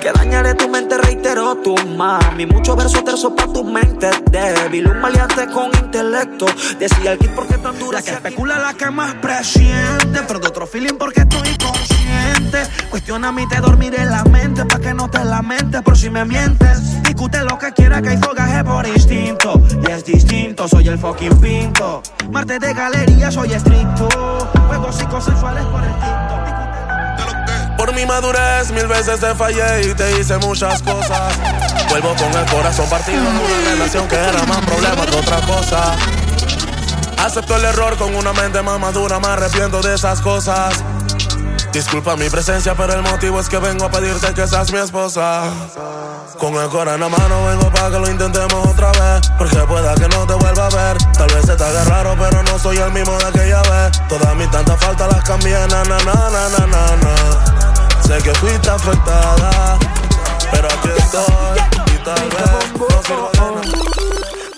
Que, 0.00 0.12
dañaré 0.12 0.54
tu 0.54 0.68
mente, 0.68 0.96
reitero 1.46 1.56
tu 1.62 1.88
mami. 1.96 2.46
Mucho 2.46 2.74
verso 2.76 3.02
terzo 3.02 3.34
pa' 3.34 3.46
tu 3.52 3.64
mente 3.64 4.10
débil. 4.30 4.88
Un 4.88 5.00
maleante 5.00 5.46
con 5.46 5.70
intelecto. 5.76 6.46
Decía 6.78 7.12
el 7.12 7.18
kit 7.18 7.30
porque 7.34 7.58
tan 7.58 7.78
dura. 7.78 7.98
La 7.98 8.04
que 8.04 8.10
especula 8.10 8.58
la 8.58 8.74
que 8.74 8.90
más 8.90 9.14
presiente. 9.14 10.22
Pero 10.26 10.38
de 10.40 10.48
otro 10.48 10.66
feeling 10.66 10.94
porque 10.98 11.20
estoy 11.20 11.56
consciente. 11.58 12.62
Cuestiona 12.90 13.32
mí, 13.32 13.46
te 13.48 13.60
dormiré 13.60 14.04
la 14.04 14.24
mente. 14.24 14.64
Pa' 14.64 14.78
que 14.78 14.94
no 14.94 15.08
te 15.08 15.24
lamentes 15.24 15.82
por 15.82 15.96
si 15.96 16.10
me 16.10 16.24
mientes. 16.24 17.02
Discute 17.02 17.42
lo 17.42 17.58
que 17.58 17.72
quiera, 17.72 18.02
que 18.02 18.10
hay 18.10 18.18
fogaje 18.18 18.64
por 18.64 18.86
instinto. 18.86 19.60
Y 19.86 19.90
es 19.90 20.04
distinto, 20.04 20.68
soy 20.68 20.88
el 20.88 20.98
fucking 20.98 21.40
pinto. 21.40 22.02
Marte 22.30 22.58
de 22.58 22.72
galería, 22.74 23.30
soy 23.30 23.52
estricto. 23.52 24.08
Juegos 24.68 24.96
psicosensuales 24.96 25.64
por 25.66 25.82
el 25.82 25.92
tinto. 25.94 26.65
Por 27.76 27.92
mi 27.94 28.06
madurez 28.06 28.70
mil 28.70 28.86
veces 28.86 29.20
te 29.20 29.34
fallé 29.34 29.88
y 29.88 29.94
te 29.94 30.18
hice 30.18 30.38
muchas 30.38 30.82
cosas. 30.82 31.34
Vuelvo 31.90 32.14
con 32.16 32.32
el 32.32 32.46
corazón 32.50 32.88
partido 32.88 33.20
una 33.20 33.70
relación 33.70 34.08
que 34.08 34.16
era 34.16 34.42
más 34.44 34.64
problema 34.64 35.06
que 35.06 35.16
otra 35.16 35.40
cosa. 35.42 35.96
Acepto 37.18 37.56
el 37.56 37.64
error 37.64 37.96
con 37.96 38.14
una 38.14 38.32
mente 38.32 38.62
más 38.62 38.78
madura, 38.78 39.18
me 39.20 39.28
arrepiento 39.28 39.80
de 39.82 39.94
esas 39.94 40.20
cosas. 40.20 40.74
Disculpa 41.72 42.16
mi 42.16 42.30
presencia, 42.30 42.74
pero 42.74 42.94
el 42.94 43.02
motivo 43.02 43.38
es 43.38 43.48
que 43.48 43.58
vengo 43.58 43.84
a 43.84 43.90
pedirte 43.90 44.32
que 44.32 44.46
seas 44.46 44.72
mi 44.72 44.78
esposa. 44.78 45.42
Con 46.38 46.54
el 46.54 46.68
corazón 46.68 46.94
en 46.94 47.00
la 47.00 47.08
mano 47.08 47.46
vengo 47.46 47.70
para 47.70 47.90
que 47.90 47.98
lo 47.98 48.10
intentemos 48.10 48.66
otra 48.66 48.92
vez. 48.92 49.30
Porque 49.36 49.56
pueda 49.58 49.94
que 49.94 50.08
no 50.08 50.26
te 50.26 50.34
vuelva 50.34 50.66
a 50.66 50.70
ver. 50.70 50.96
Tal 51.12 51.26
vez 51.34 51.44
se 51.44 51.54
te 51.54 51.64
haga 51.64 51.84
raro, 51.84 52.16
pero 52.18 52.42
no 52.42 52.58
soy 52.58 52.78
el 52.78 52.92
mismo 52.92 53.18
de 53.18 53.26
aquella 53.26 53.60
vez. 53.62 54.00
Todas 54.08 54.34
mis 54.36 54.50
tantas 54.50 54.78
faltas 54.82 55.12
las 55.12 55.24
cambié, 55.24 55.58
na 55.68 55.84
na 55.84 55.98
na 55.98 56.30
na 56.30 56.66
na 56.66 56.96
na. 56.96 57.55
Sé 58.06 58.18
que 58.22 58.32
fuiste 58.36 58.70
afectada, 58.70 59.76
pero 60.52 60.68
aquí 60.68 60.90
estoy 60.96 61.92
y 61.92 62.04
tal 62.04 62.28
vez 62.28 62.72
no 62.78 62.86
de 63.02 63.38
nada. 63.40 63.62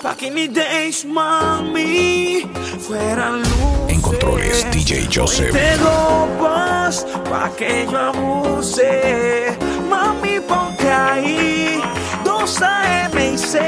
Pa' 0.03 0.15
que 0.15 0.31
mis 0.31 0.53
days, 0.53 1.07
mami, 1.07 2.43
fueran 2.79 3.41
luz. 3.41 3.89
En 3.89 4.03
controles, 4.03 4.71
DJ 4.71 5.09
Joseph. 5.11 5.53
Tengo 5.53 6.29
paz 6.39 7.07
pa' 7.31 7.51
que 7.57 7.89
yo 7.91 7.99
abuse. 7.99 9.57
Mami, 9.89 10.41
ponte 10.41 10.91
ahí. 10.91 11.81
Dos 12.23 12.61
AM 12.61 13.19
y 13.19 13.39
C. 13.39 13.61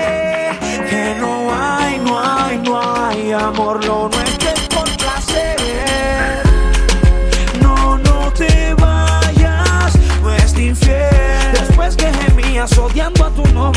Que 0.91 1.17
no 1.19 1.49
hay, 1.55 1.99
no 2.01 2.21
hay, 2.21 2.59
no 2.59 2.79
hay 2.79 3.33
amor. 3.33 3.83
Lo 3.87 4.11
nuestro 4.11 4.60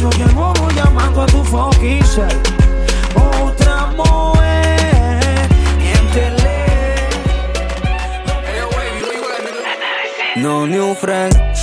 a 0.05 0.09
tu 0.09 0.17
novio 0.17 0.17
y 0.17 0.21
el 0.21 0.35
bobo 0.35 0.69
llamando 0.71 1.21
a 1.21 1.25
tu 1.25 1.43
self. 2.05 2.35
Otra 3.15 3.85
mujer. 3.97 4.33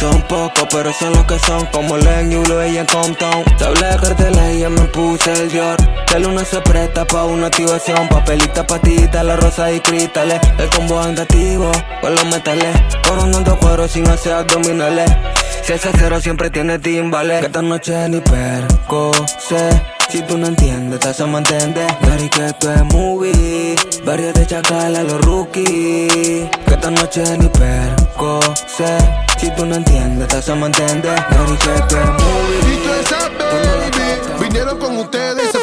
Son 0.00 0.22
pocos 0.22 0.66
pero 0.70 0.92
son 0.92 1.12
los 1.12 1.24
que 1.24 1.38
son 1.40 1.66
Como 1.66 1.98
Len, 1.98 2.30
Yulo 2.30 2.64
y 2.66 2.78
en 2.78 2.86
Compton. 2.86 3.44
Te 3.58 3.64
hablé 3.64 3.86
de 3.86 3.96
carteles 3.96 4.56
y 4.56 4.60
ya 4.60 4.70
me 4.70 4.80
puse 4.82 5.32
el 5.32 5.50
Dior. 5.50 5.76
Que 6.06 6.18
luna 6.18 6.44
se 6.44 6.60
presta 6.62 7.04
pa' 7.04 7.24
una 7.24 7.48
activación 7.48 8.08
Papelita, 8.08 8.66
patita, 8.66 9.22
la 9.22 9.36
rosa 9.36 9.70
y 9.70 9.80
cristales. 9.80 10.40
El 10.58 10.70
combo 10.70 10.98
andativo 11.00 11.70
con 12.00 12.14
los 12.14 12.24
metales. 12.26 12.74
Coronando 13.06 13.58
cuero 13.58 13.86
sin 13.86 14.08
hacer 14.08 14.32
abdominales 14.32 15.10
Si 15.62 15.72
ese 15.72 15.90
cero 15.96 16.20
siempre 16.20 16.50
tiene 16.50 16.78
timbales 16.78 17.40
Que 17.40 17.46
esta 17.46 17.62
noche 17.62 18.08
ni 18.08 18.20
perco 18.20 19.12
sé. 19.38 19.70
Si 20.08 20.20
tú 20.22 20.36
no 20.36 20.48
entiendes, 20.48 20.98
te 21.00 21.08
hace 21.08 21.22
entender 21.22 21.86
Dari 22.02 22.28
que 22.28 22.46
esto 22.46 22.72
es 22.72 22.84
movie. 22.84 23.76
Barrio 24.04 24.32
de 24.32 24.46
Chacala, 24.46 25.02
los 25.04 25.20
rookies. 25.20 26.48
Que 26.66 26.74
esta 26.74 26.90
noche 26.90 27.22
ni 27.38 27.48
perco 27.48 28.40
sé. 28.66 28.98
Si 29.38 29.50
tú 29.54 29.64
no 29.66 29.76
entiendes, 29.76 30.28
te 30.28 30.36
hace 30.36 30.52
entender 30.52 31.14
Dari 31.30 31.56
que 31.56 31.74
esto 31.74 31.96
es 31.96 32.08
movie. 32.08 32.74
Y 32.74 32.76
tú 32.84 32.92
esa 32.94 33.28
baby 33.38 34.40
Vinieron 34.40 34.78
con 34.78 34.96
ustedes 34.98 35.54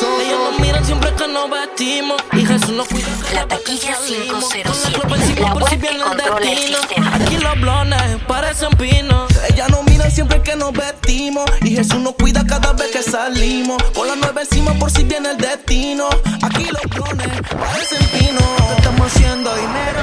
con 0.00 0.20
Ellos 0.20 0.38
nos 0.50 0.60
miran 0.60 0.84
siempre 0.84 1.12
que 1.14 1.28
nos 1.28 1.50
vestimos 1.50 2.22
y 2.32 2.46
Jesús 2.46 2.70
nos 2.70 2.88
cuida. 2.88 3.06
La 3.34 3.46
taquilla 3.46 3.96
507, 4.06 4.70
Con 4.98 5.10
la 5.42 5.54
web 5.54 5.70
si 5.70 5.78
que 5.78 5.98
controla 5.98 6.36
el 6.40 6.56
destino. 6.56 6.78
sistema. 6.78 7.14
Aquí 7.14 7.36
los 7.38 7.60
blones 7.60 8.02
parecen 8.26 8.70
pinos. 8.76 9.32
Ella 9.50 9.68
nos 9.68 9.84
mira 9.84 10.10
siempre 10.10 10.42
que 10.42 10.56
nos 10.56 10.72
vestimos 10.72 11.44
y 11.62 11.76
Jesús 11.76 12.00
nos 12.00 12.14
cuida 12.14 12.44
cada 12.46 12.72
vez 12.72 12.90
que 12.90 13.02
salimos. 13.02 13.82
Con 13.94 14.08
la 14.08 14.16
nueva 14.16 14.42
encima 14.42 14.72
por 14.74 14.90
si 14.90 15.04
viene 15.04 15.30
el 15.30 15.36
destino. 15.38 16.08
Aquí 16.42 16.64
los 16.64 16.82
clones 16.82 17.28
parecen 17.48 18.04
pinos. 18.08 18.42
Estamos 18.76 19.06
haciendo 19.12 19.54
dinero. 19.54 20.00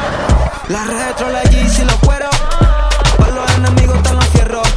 La 0.70 0.84
retro, 0.86 1.30
la 1.30 1.44
Yeezy, 1.44 1.84
los 1.84 1.96
cueros. 1.98 2.30
Para 3.18 3.32
los 3.32 3.52
enemigos 3.58 3.98
están 3.98 4.16
los 4.16 4.26
fierros. 4.28 4.68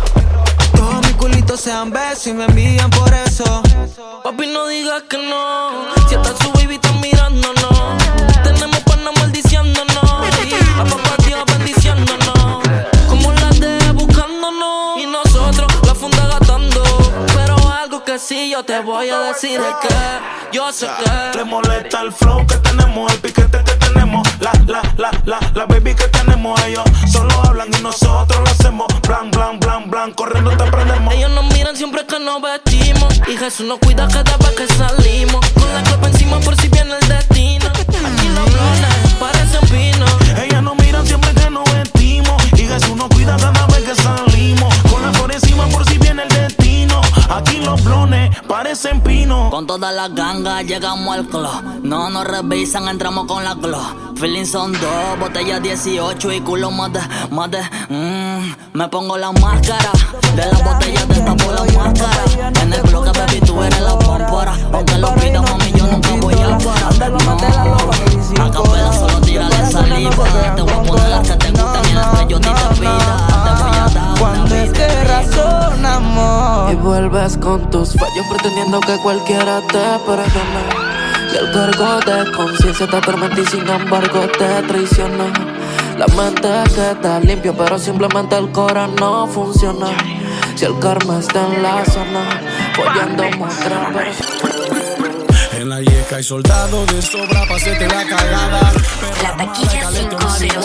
Todos 0.75 1.01
mis 1.03 1.13
culitos 1.15 1.61
sean 1.61 1.91
besos 1.91 2.27
y 2.29 2.33
me 2.35 2.45
envían 2.45 2.91
por 2.91 3.13
eso. 3.15 3.63
Papi, 3.97 4.47
no 4.49 4.67
digas 4.67 5.05
que 5.09 5.17
no. 5.17 5.71
Si 6.07 6.15
hasta 6.15 6.37
su 6.45 6.53
baby 6.53 6.75
está 6.75 6.93
mirándonos. 6.93 8.03
Tenemos 8.45 8.81
panas 8.81 9.15
maldiciéndonos. 9.19 10.05
A 10.05 10.85
papá 10.85 11.17
Dios 11.25 11.43
bendiciéndonos. 11.47 12.63
Como 13.09 13.33
las 13.33 13.59
de 13.59 13.79
buscándonos. 13.93 14.99
Y 14.99 15.07
nosotros 15.07 15.73
la 15.87 15.95
funda 15.95 16.27
gastando. 16.27 16.83
Pero 17.35 17.57
algo 17.73 18.05
que 18.05 18.19
sí 18.19 18.51
yo 18.51 18.63
te 18.65 18.81
voy 18.81 19.09
a 19.09 19.19
decir 19.21 19.59
es 19.61 19.89
que 19.89 19.95
yo 20.53 20.71
sé 20.73 20.89
que. 20.99 21.39
Le 21.39 21.45
molesta 21.45 22.03
el 22.03 22.13
flow 22.13 22.47
que 22.47 22.57
tenemos, 22.57 23.11
el 23.11 23.19
piquete 23.21 23.65
que 23.65 23.77
tenemos, 23.77 24.26
la, 24.67 24.83
la, 24.97 25.11
la, 25.25 25.39
la, 25.55 25.67
baby 25.67 25.95
que 25.95 26.09
tenemos. 26.09 26.61
Ellos 26.65 26.85
solo 27.11 27.31
hablan 27.45 27.69
y 27.79 27.83
nosotros 27.83 28.39
lo 28.39 28.51
hacemos. 28.51 28.87
Blan, 29.07 29.31
blan, 29.31 29.59
blan, 29.61 29.91
blan, 29.91 30.13
corriendo 30.13 30.51
te 30.57 30.65
prendemos. 30.71 31.15
Ellos 31.15 31.31
nos 31.31 31.45
miran 31.55 31.77
siempre 31.77 32.05
que 32.07 32.19
nos 32.19 32.43
vestimos. 32.43 33.21
Y 33.29 33.37
Jesús 33.37 33.67
nos 33.67 33.79
cuida 33.79 34.09
cada 34.09 34.37
vez 34.37 34.51
que 34.57 34.67
salimos. 34.75 35.45
Con 35.51 35.73
la 35.73 35.83
copa 35.91 36.09
encima 36.09 36.41
por 36.41 36.57
si 36.57 36.69
viene 36.69 36.95
el 37.01 37.09
destino. 37.09 37.67
Aquí 37.67 38.29
los 38.29 38.53
blones 38.53 39.15
parecen 39.21 39.69
pinos. 39.69 40.11
Ellas 40.43 40.63
nos 40.63 40.77
miran 40.77 41.07
siempre 41.07 41.33
que 41.35 41.51
nos 41.51 41.65
vestimos. 41.73 42.43
Y 42.53 42.67
Jesús 42.67 42.97
nos 42.97 43.09
cuida 43.09 43.37
cada 43.37 43.67
vez 43.67 43.85
que 43.85 43.95
salimos. 43.95 44.75
Con 44.91 45.03
la 45.03 45.13
flor 45.13 45.33
Aquí 47.29 47.59
los 47.59 47.83
blones 47.83 48.31
parecen 48.47 49.01
pinos. 49.01 49.51
Con 49.51 49.67
todas 49.67 49.95
las 49.95 50.15
gangas 50.15 50.65
llegamos 50.65 51.17
al 51.17 51.27
club. 51.27 51.81
No 51.83 52.11
nos 52.11 52.25
revisan, 52.25 52.89
entramos 52.89 53.27
con 53.27 53.45
la 53.45 53.55
glow. 53.55 53.83
Feeling 54.17 54.47
son 54.47 54.73
dos, 54.73 55.19
botellas 55.21 55.63
18 55.63 56.33
y 56.33 56.41
culo 56.41 56.71
más 56.71 56.93
de, 56.93 57.01
más 57.31 57.51
de. 57.51 57.61
mm, 57.91 58.55
me 58.73 58.89
pongo 58.89 59.19
la 59.19 59.31
máscara. 59.33 59.91
De 60.35 60.47
las 60.47 60.65
botellas 60.65 61.09
destapo 61.09 61.53
la 61.53 61.65
máscara. 61.79 62.53
En 62.63 62.73
el 62.73 62.83
bloque, 62.83 63.11
baby, 63.19 63.41
tú 63.41 63.63
eres 63.63 63.81
la 63.81 63.99
pómpora. 63.99 64.57
Aunque 64.73 64.99
lo 64.99 65.15
pida, 65.17 65.43
mami, 65.43 65.73
yo 65.73 65.87
nunca 65.87 66.11
voy 66.21 66.35
a 66.35 66.59
parar. 66.59 67.13
No, 68.37 68.45
a 68.45 68.51
capela 68.51 68.93
solo 68.93 69.21
tírale 69.21 69.71
saliva. 69.71 70.25
Te 70.57 70.63
voy 70.63 70.73
a 70.73 70.83
poner 70.83 71.09
las 71.11 71.29
que 71.29 71.37
te 71.37 71.51
gustan 71.51 71.83
y 71.91 71.93
las 71.93 72.07
que 72.07 72.27
yo 72.29 72.37
a 72.37 72.41
ti 72.41 72.49
te 72.49 72.81
pida. 72.81 73.27
Te 73.45 73.63
voy 73.63 73.77
a 73.77 73.89
dar. 73.95 74.19
Cuando 74.19 74.55
es 74.55 74.73
que 74.73 74.87
Y 74.87 75.66
vuelves 76.87 77.37
con 77.39 77.69
tus 77.69 77.95
fallos 77.95 78.27
pretendiendo 78.31 78.81
que 78.81 78.97
cualquiera 78.99 79.61
te 79.63 79.85
perdone. 80.07 80.63
Y 81.33 81.37
el 81.37 81.51
cargo 81.51 81.99
de 82.01 82.31
conciencia 82.31 82.87
te 82.87 82.97
atormenta 82.97 83.41
y 83.41 83.47
sin 83.47 83.69
embargo 83.69 84.21
te 84.39 84.63
traiciona. 84.69 85.33
La 85.99 86.07
mente 86.07 86.49
queda 86.75 87.19
limpio 87.21 87.55
pero 87.57 87.77
simplemente 87.79 88.37
el 88.37 88.53
cora 88.53 88.87
no 88.87 89.27
funciona. 89.27 89.89
Si 90.55 90.65
el 90.65 90.79
karma 90.79 91.19
está 91.19 91.45
en 91.47 91.63
la 91.63 91.85
zona 91.85 92.41
Follando 92.75 93.25
otra 93.25 93.91
En 95.57 95.71
la 95.71 95.81
yeca 95.81 96.17
hay 96.17 96.23
soldados 96.23 96.87
de 96.89 97.01
sobra 97.01 97.47
pa' 97.49 97.57
hacerte 97.57 97.89
la 97.89 98.07
cagada. 98.07 98.73
La 99.23 99.37
taquilla 99.37 99.89
507, 99.89 100.59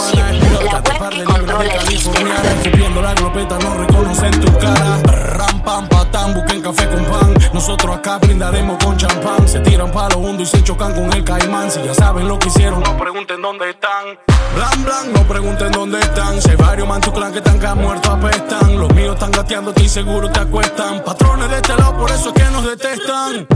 la 0.63 0.81
web 0.99 1.09
que 1.09 1.23
controla 1.23 1.73
el 1.75 1.87
sistema. 1.87 2.61
La 3.01 3.13
glopeta, 3.15 3.57
no 3.57 3.73
reconocen 3.75 4.31
tu 4.39 4.57
cara. 4.59 5.01
Ram, 5.03 5.61
pam, 5.63 5.87
patán, 5.87 6.35
busquen 6.35 6.61
café 6.61 6.87
con 6.87 7.03
pan. 7.05 7.33
No 7.33 7.53
Nosotros 7.53 7.97
acá 7.97 8.19
brindaremos 8.19 8.77
con 8.83 8.95
champán. 8.95 9.47
Se 9.47 9.59
tiran 9.61 9.91
para 9.91 10.09
lo 10.09 10.21
hondo 10.21 10.43
y 10.43 10.45
se 10.45 10.63
chocan 10.63 10.93
con 10.93 11.11
el 11.11 11.23
caimán. 11.23 11.71
Si 11.71 11.81
ya 11.81 11.95
saben 11.95 12.27
lo 12.27 12.37
que 12.37 12.49
hicieron, 12.49 12.83
no 12.83 12.97
pregunten 12.97 13.41
dónde 13.41 13.71
están. 13.71 14.19
Blan, 14.55 14.83
blan, 14.83 15.13
no 15.13 15.27
pregunten 15.27 15.71
dónde 15.71 15.99
están. 15.99 16.37
Hay 16.47 16.55
varios 16.57 16.87
man 16.87 17.01
tu 17.01 17.11
clan 17.11 17.31
que 17.31 17.39
están 17.39 17.59
que 17.59 17.67
muertos 17.73 18.11
apestan. 18.11 18.77
Los 18.77 18.93
míos 18.93 19.15
están 19.15 19.31
gateando 19.31 19.73
y 19.81 19.89
seguro 19.89 20.29
te 20.29 20.41
acuestan. 20.41 21.03
Patrones 21.03 21.49
de 21.49 21.55
este 21.55 21.75
lado, 21.77 21.97
por 21.97 22.11
eso 22.11 22.29
es 22.29 22.33
que 22.33 22.51
nos 22.51 22.65
detestan. 22.65 23.47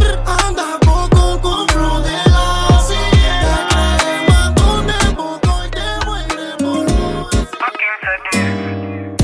Anda 0.48 0.80
poco 0.84 1.35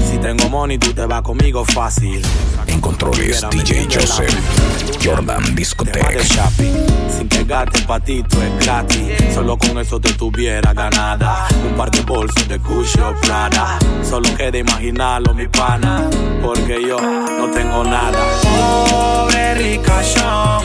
Si 0.10 0.18
tengo 0.18 0.50
money, 0.50 0.78
tú 0.78 0.94
te 0.94 1.06
vas 1.06 1.22
conmigo 1.22 1.64
fácil. 1.64 2.22
En 2.68 2.82
controles 2.82 3.42
DJ 3.52 3.88
Joseph. 3.92 4.36
Jordan 5.04 5.44
shopping. 5.56 6.86
Sin 7.10 7.28
pegarte 7.28 7.82
patito 7.84 8.38
es 8.42 8.66
gratis. 8.66 9.34
Solo 9.34 9.58
con 9.58 9.78
eso 9.80 10.00
te 10.00 10.14
tuviera 10.14 10.74
ganada. 10.74 11.48
Un 11.66 11.76
par 11.76 11.90
de 11.92 12.02
bolsos 12.02 12.48
de 12.48 12.58
Gucci 12.58 13.00
o 13.00 13.16
Prada. 13.22 13.80
Solo 14.08 14.34
queda 14.36 14.58
imaginarlo, 14.58 15.34
mi 15.34 15.48
pana. 15.48 16.10
Porque 16.42 16.82
yo 16.88 16.98
no 17.00 17.50
tengo 17.52 17.84
nada. 17.84 18.20
Pobre 18.44 19.56
ricachón, 19.56 20.64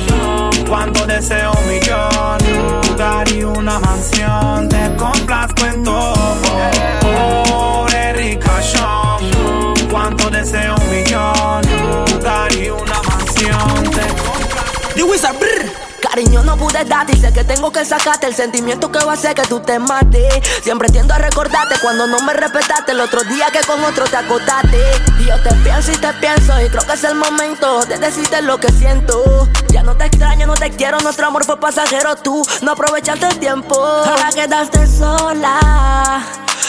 pude 16.57 16.85
darte 16.85 17.13
y 17.13 17.21
sé 17.21 17.33
que 17.33 17.45
tengo 17.45 17.71
que 17.71 17.85
sacarte 17.85 18.27
el 18.27 18.35
sentimiento 18.35 18.91
que 18.91 18.99
va 19.05 19.13
a 19.13 19.15
hacer 19.15 19.35
que 19.35 19.43
tú 19.43 19.61
te 19.61 19.79
mates. 19.79 20.43
Siempre 20.63 20.89
tiendo 20.89 21.15
a 21.15 21.19
recordarte 21.19 21.77
cuando 21.81 22.07
no 22.07 22.21
me 22.21 22.33
respetaste 22.33 22.93
el 22.93 23.01
otro 23.01 23.23
día 23.25 23.47
que 23.53 23.61
con 23.67 23.83
otro 23.85 24.05
te 24.05 24.17
acotaste. 24.17 24.81
Yo 25.27 25.41
te 25.43 25.55
pienso 25.57 25.93
y 25.93 25.97
te 25.97 26.13
pienso 26.15 26.61
y 26.61 26.69
creo 26.69 26.87
que 26.87 26.93
es 26.93 27.05
el 27.05 27.15
momento 27.15 27.85
de 27.87 27.99
decirte 27.99 28.43
lo 28.43 28.59
que 28.59 28.71
siento. 28.73 29.49
Ya 29.69 29.83
no 29.83 29.97
te 29.97 30.07
extraño, 30.07 30.47
no 30.47 30.55
te 30.55 30.71
quiero, 30.71 30.99
nuestro 31.01 31.27
amor 31.27 31.45
fue 31.45 31.59
pasajero. 31.59 32.17
Tú 32.17 32.43
no 32.63 32.73
aprovechaste 32.73 33.27
el 33.27 33.39
tiempo. 33.39 33.77
Ahora 33.81 34.31
quedaste 34.35 34.87
sola. 34.87 36.23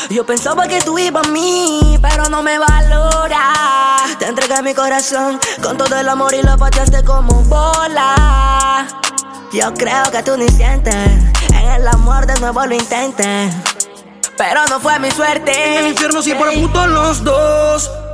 Yo 0.10 0.26
pensaba 0.26 0.67
que 0.67 0.82
tú 0.82 0.97
ibas 0.97 1.28
a 1.28 1.32
mí, 1.32 2.00
pero 2.02 2.30
no 2.30 2.41
me 2.41 2.58
valora. 2.58 3.97
Te 4.19 4.26
entregué 4.26 4.62
mi 4.62 4.73
corazón 4.73 5.39
con 5.62 5.78
todo 5.78 5.97
el 5.97 6.08
amor 6.08 6.34
y 6.34 6.41
lo 6.41 6.58
pateaste 6.58 7.04
como 7.04 7.34
bola. 7.43 8.88
Yo 9.53 9.73
creo 9.73 10.12
que 10.12 10.23
tú 10.23 10.36
ni 10.36 10.47
sientes 10.49 10.93
en 10.93 11.69
el 11.69 11.88
amor 11.88 12.25
de 12.25 12.38
nuevo 12.39 12.65
lo 12.65 12.75
intentes. 12.75 13.53
Pero 14.38 14.65
no 14.69 14.79
fue 14.79 14.99
mi 14.99 15.10
suerte. 15.10 15.51
En 15.51 15.86
el 15.86 15.88
infierno 15.91 16.21
sí 16.21 16.33
por 16.33 16.53
puto 16.53 16.86
los 16.88 17.23
dos. 17.23 17.89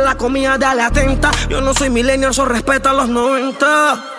la 0.00 0.16
comía, 0.16 0.58
dale 0.58 0.82
atenta 0.82 1.30
Yo 1.48 1.60
no 1.60 1.74
soy 1.74 1.90
millennial, 1.90 2.30
eso 2.30 2.44
respeta 2.44 2.92
los 2.92 3.08
90 3.08 4.16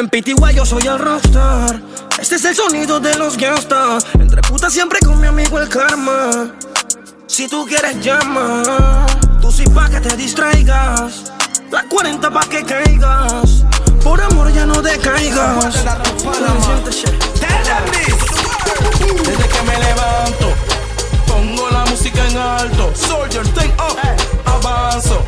en 0.00 0.08
Pitigua 0.08 0.50
yo 0.50 0.64
soy 0.64 0.86
el 0.86 0.98
rockstar. 0.98 1.78
Este 2.18 2.36
es 2.36 2.44
el 2.46 2.54
sonido 2.54 3.00
de 3.00 3.16
los 3.16 3.36
gangsters. 3.36 4.06
Entre 4.18 4.40
putas 4.40 4.72
siempre 4.72 4.98
con 5.00 5.20
mi 5.20 5.26
amigo 5.26 5.58
el 5.58 5.68
karma. 5.68 6.52
Si 7.26 7.48
tú 7.48 7.66
quieres 7.66 8.00
llama, 8.00 9.06
tú 9.42 9.52
sí 9.52 9.64
pa' 9.64 9.90
que 9.90 10.00
te 10.00 10.16
distraigas. 10.16 11.32
La 11.70 11.82
40 11.84 12.30
pa' 12.30 12.48
que 12.48 12.64
caigas. 12.64 13.64
Por 14.02 14.22
amor 14.22 14.50
ya 14.52 14.64
no 14.64 14.80
decaigas. 14.80 15.84
Desde 19.24 19.48
que 19.48 19.62
me 19.62 19.78
levanto, 19.78 20.54
la 21.84 21.90
música 21.90 22.26
en 22.26 22.36
alto. 22.36 22.92
Soldier, 22.94 23.46
take 23.54 23.72
up, 23.78 23.96
avanzo. 24.44 25.24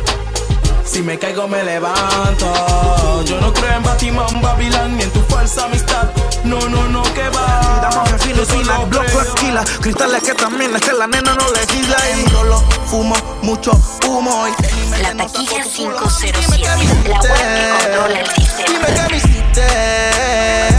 Si 0.84 1.02
me 1.02 1.18
caigo 1.18 1.48
me 1.48 1.62
levanto. 1.62 3.22
Yo 3.24 3.40
no 3.40 3.52
creo 3.52 3.76
en 3.76 3.82
Batman, 3.82 4.42
Babilán 4.42 4.96
ni 4.96 5.04
en 5.04 5.10
tu 5.10 5.22
falsa 5.22 5.64
amistad. 5.64 6.10
No, 6.44 6.58
no, 6.68 6.86
no, 6.88 7.02
que 7.14 7.28
va. 7.30 7.80
Damos 7.82 8.10
en 8.10 8.20
filo, 8.20 8.36
Yo 8.36 8.44
sin 8.44 8.66
la 8.66 8.76
solo 8.76 8.86
block, 8.88 9.04
creo. 9.06 9.16
la 9.18 9.22
esquila. 9.28 9.64
Cristales 9.80 10.22
que 10.22 10.34
también 10.34 10.74
es 10.76 10.82
que 10.82 10.92
la 10.92 11.06
nena 11.06 11.34
no 11.34 11.44
legisla. 11.52 11.96
Y 12.18 12.30
solo 12.30 12.60
fumo 12.86 13.16
mucho 13.42 13.72
humo. 14.06 14.46
Y 14.48 15.02
La 15.02 15.14
taquilla 15.14 15.62
507. 15.62 16.38
La 17.08 17.20
web 17.20 17.32
que 17.32 17.84
controla 17.84 18.20
el 18.20 18.26
sistema. 18.34 18.68
Dime 18.68 18.94
qué 18.94 19.10
me 19.10 19.16
hiciste. 19.16 20.71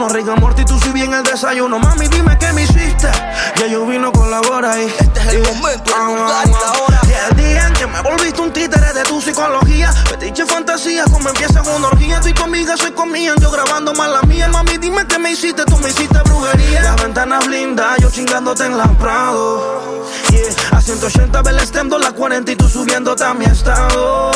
1-1, 0.00 0.12
Rick 0.12 0.40
Morty, 0.40 0.64
tú 0.64 0.78
si 0.80 0.90
bien 0.90 1.12
el 1.12 1.22
desayuno. 1.22 1.78
Mami, 1.78 2.08
dime 2.08 2.36
qué 2.38 2.52
me 2.52 2.62
hiciste. 2.62 3.10
Ya 3.56 3.66
yo 3.66 3.84
vino 3.86 4.10
con 4.12 4.30
la 4.30 4.40
hora 4.40 4.80
y 4.80 4.86
este 4.86 5.20
es 5.20 5.26
el 5.26 5.42
momento, 5.42 5.94
el 5.94 6.16
lugar 6.16 6.46
y 6.46 6.50
la 6.50 6.72
hora. 6.80 7.00
Y 7.04 7.30
el 7.30 7.36
día 7.36 7.66
en 7.66 7.72
que 7.74 7.86
me 7.86 8.00
volviste 8.00 8.40
un 8.40 8.52
títere 8.52 8.92
de 8.94 9.02
tu 9.02 9.20
psicología. 9.20 9.92
Fetiche 9.92 10.46
fantasía, 10.46 11.04
como 11.04 11.28
empieza 11.28 11.60
una 11.62 11.88
orgía. 11.88 12.16
Estoy 12.16 12.32
conmigo, 12.32 12.76
soy 12.76 12.92
conmigo, 12.92 13.34
yo 13.40 13.50
grabando 13.50 13.92
más 13.94 14.08
la 14.08 14.22
mía. 14.22 14.48
Mami, 14.48 14.78
dime 14.78 15.06
qué 15.06 15.18
me 15.18 15.32
hiciste, 15.32 15.64
tú 15.66 15.76
me 15.78 15.90
hiciste 15.90 16.18
brujería. 16.24 16.82
Las 16.82 17.02
ventanas 17.02 17.46
blindas, 17.46 17.98
yo 18.00 18.10
chingándote 18.10 18.64
en 18.64 18.78
la 18.78 18.86
Prado. 18.98 20.06
Yeah, 20.30 20.78
a 20.78 20.80
180 20.80 21.42
ve 21.42 21.50
el 21.50 21.60
stem, 21.60 21.88
la 21.90 22.12
40 22.12 22.52
y 22.52 22.56
tú 22.56 22.68
subiéndote 22.68 23.24
a 23.24 23.34
mi 23.34 23.44
estado. 23.44 24.30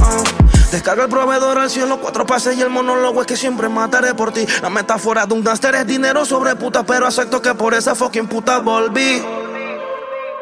Ah. 0.00 0.45
Descarga 0.76 1.04
el 1.04 1.08
proveedor 1.08 1.56
al 1.58 1.70
cielo, 1.70 1.98
cuatro 2.02 2.26
pases 2.26 2.54
y 2.58 2.60
el 2.60 2.68
monólogo 2.68 3.22
es 3.22 3.26
que 3.26 3.34
siempre 3.34 3.66
mataré 3.66 4.12
por 4.12 4.30
ti. 4.30 4.46
La 4.60 4.68
metáfora 4.68 5.24
de 5.24 5.32
un 5.32 5.42
gánster 5.42 5.74
es 5.74 5.86
dinero 5.86 6.26
sobre 6.26 6.54
puta, 6.54 6.84
pero 6.84 7.06
acepto 7.06 7.40
que 7.40 7.54
por 7.54 7.72
esa 7.72 7.94
fucking 7.94 8.28
puta 8.28 8.58
volví. 8.58 9.24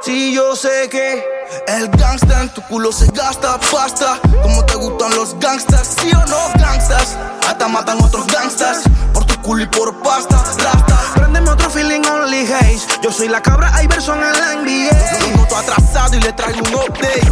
Sí, 0.03 0.35
yo 0.35 0.57
sé 0.57 0.89
que 0.91 1.25
El 1.69 1.89
gangsta 1.89 2.43
en 2.43 2.49
tu 2.49 2.63
culo 2.63 2.91
se 2.91 3.07
gasta 3.13 3.61
pasta. 3.61 4.19
Como 4.43 4.67
te 4.67 4.75
gustan 4.75 5.15
los 5.15 5.39
gangsters, 5.39 5.95
sí 6.01 6.11
o 6.13 6.27
no, 6.27 6.51
gangsters. 6.59 7.17
Hasta 7.47 7.69
matan 7.69 8.03
otros 8.03 8.27
gangsters. 8.27 8.83
Culo 9.45 9.63
y 9.63 9.67
por 9.67 9.95
pasta, 9.97 10.43
rasta. 10.43 10.99
Préndeme 11.17 11.51
otro 11.51 11.69
feeling 11.69 12.01
only 12.11 12.47
haze. 12.47 12.87
Yo 13.03 13.13
soy 13.13 13.29
la 13.29 13.43
cabra 13.43 13.71
Iverson 13.83 14.19
en 14.19 14.33
la 14.33 14.57
NBA. 14.57 15.21
Yo 15.21 15.37
noto 15.37 15.59
atrasado 15.59 16.17
y 16.17 16.21
le 16.21 16.33
traigo 16.33 16.61
un 16.67 16.75
update. 16.75 17.27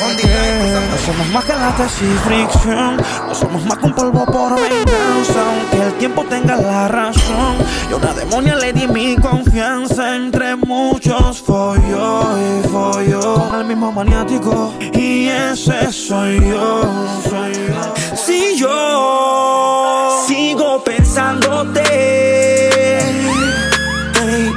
No 0.00 0.98
somos 1.04 1.28
más 1.28 1.44
que 1.44 1.52
lata 1.52 1.86
y 2.00 2.18
fricción. 2.26 2.96
No 3.28 3.34
somos 3.34 3.62
más 3.66 3.76
que 3.76 3.84
un 3.84 3.92
polvo 3.92 4.24
por 4.24 4.54
venganza. 4.54 5.44
Aunque 5.50 5.86
el 5.86 5.92
tiempo 5.98 6.24
tenga 6.24 6.56
la 6.56 6.88
razón. 6.88 7.56
Yo 7.90 7.98
una 7.98 8.14
demonia 8.14 8.56
le 8.56 8.72
di 8.72 8.88
mi 8.88 9.16
confianza. 9.16 10.16
Entre 10.16 10.56
muchos 10.56 11.42
folló 11.42 12.38
y 12.38 12.68
folló. 12.68 13.34
Con 13.50 13.60
el 13.60 13.66
mismo 13.66 13.92
maniático. 13.92 14.72
Y 14.94 15.28
ese 15.28 15.92
soy 15.92 16.40
yo. 16.40 16.82
Soy 17.28 17.52
yo. 17.52 18.16
Si 18.16 18.56
yo 18.56 19.79
pensándote. 21.40 22.98
Ey, 24.20 24.52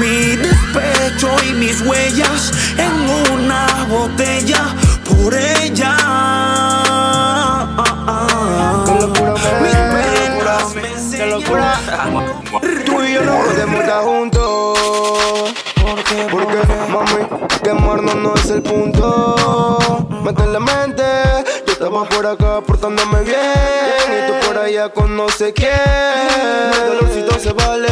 mi 0.00 0.36
despecho 0.36 1.28
y 1.48 1.52
mis 1.54 1.80
huellas 1.82 2.52
en 2.76 3.32
una 3.32 3.66
botella 3.88 4.74
por 5.04 5.34
ella. 5.34 5.96
Qué 11.16 11.26
locura. 11.26 11.80
Tú 12.84 13.02
y 13.02 13.14
yo 13.14 13.22
no 13.22 13.38
podemos 13.44 13.80
estar 13.80 14.02
juntos. 14.02 14.78
Porque, 16.30 16.56
mami, 16.90 17.26
quemarnos 17.62 18.14
no 18.16 18.34
es 18.34 18.50
el 18.50 18.62
punto. 18.62 20.06
Mete 20.22 20.42
en 20.42 20.52
la 20.52 20.60
mente. 20.60 21.02
Estaba 21.82 22.04
por 22.04 22.24
acá 22.24 22.60
portándome 22.64 23.22
bien. 23.22 23.34
Y 24.06 24.30
tú 24.30 24.46
por 24.46 24.56
allá 24.56 24.88
con 24.90 25.16
no 25.16 25.28
sé 25.28 25.52
quién. 25.52 25.72
El 25.72 26.86
dolorcito 26.86 27.36
se 27.40 27.52
vale. 27.52 27.88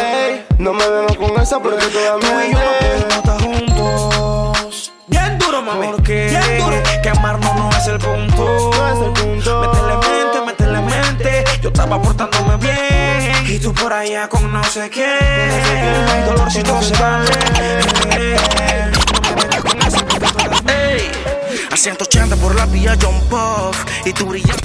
Ey, 0.00 0.46
no 0.56 0.72
me 0.72 0.88
vengas 0.88 1.18
con 1.18 1.38
esa 1.38 1.60
porque 1.60 1.84
todavía 1.88 2.18
Tú 2.18 2.40
y 2.40 2.50
yo 2.50 2.58
no 2.58 2.72
podemos 2.80 3.14
estar 3.14 3.42
juntos. 3.42 4.92
Bien 5.06 5.38
duro, 5.38 5.60
mami. 5.60 5.88
Bien 6.02 6.58
duro. 6.60 6.82
Quemar 7.02 7.02
quemarnos 7.02 7.54
no 7.56 7.68
es 7.76 7.86
el 7.88 7.98
punto. 7.98 8.70
No 8.74 8.88
es 8.88 9.06
el 9.06 9.12
punto. 9.22 9.60
Métele 9.60 9.94
mente, 10.08 10.40
métele 10.46 10.80
mente. 10.80 11.44
Yo 11.60 11.68
estaba 11.68 12.00
portándome 12.00 12.56
bien. 12.56 13.54
Y 13.54 13.58
tú 13.58 13.74
por 13.74 13.92
allá 13.92 14.30
con 14.30 14.50
no 14.50 14.64
sé 14.64 14.88
quién. 14.88 16.06
No 16.06 16.10
hay 16.10 16.22
dolor 16.22 16.50
si 16.50 16.62
todo 16.62 16.80
se 16.80 16.94
vale. 16.96 17.30
Ey, 20.68 21.10
a 21.72 21.76
180 21.76 22.36
por 22.36 22.54
la 22.54 22.66
vía 22.66 22.96
John 23.00 23.18
Puff 23.30 23.84
y 24.04 24.12
tú 24.12 24.26
brillas. 24.26 24.56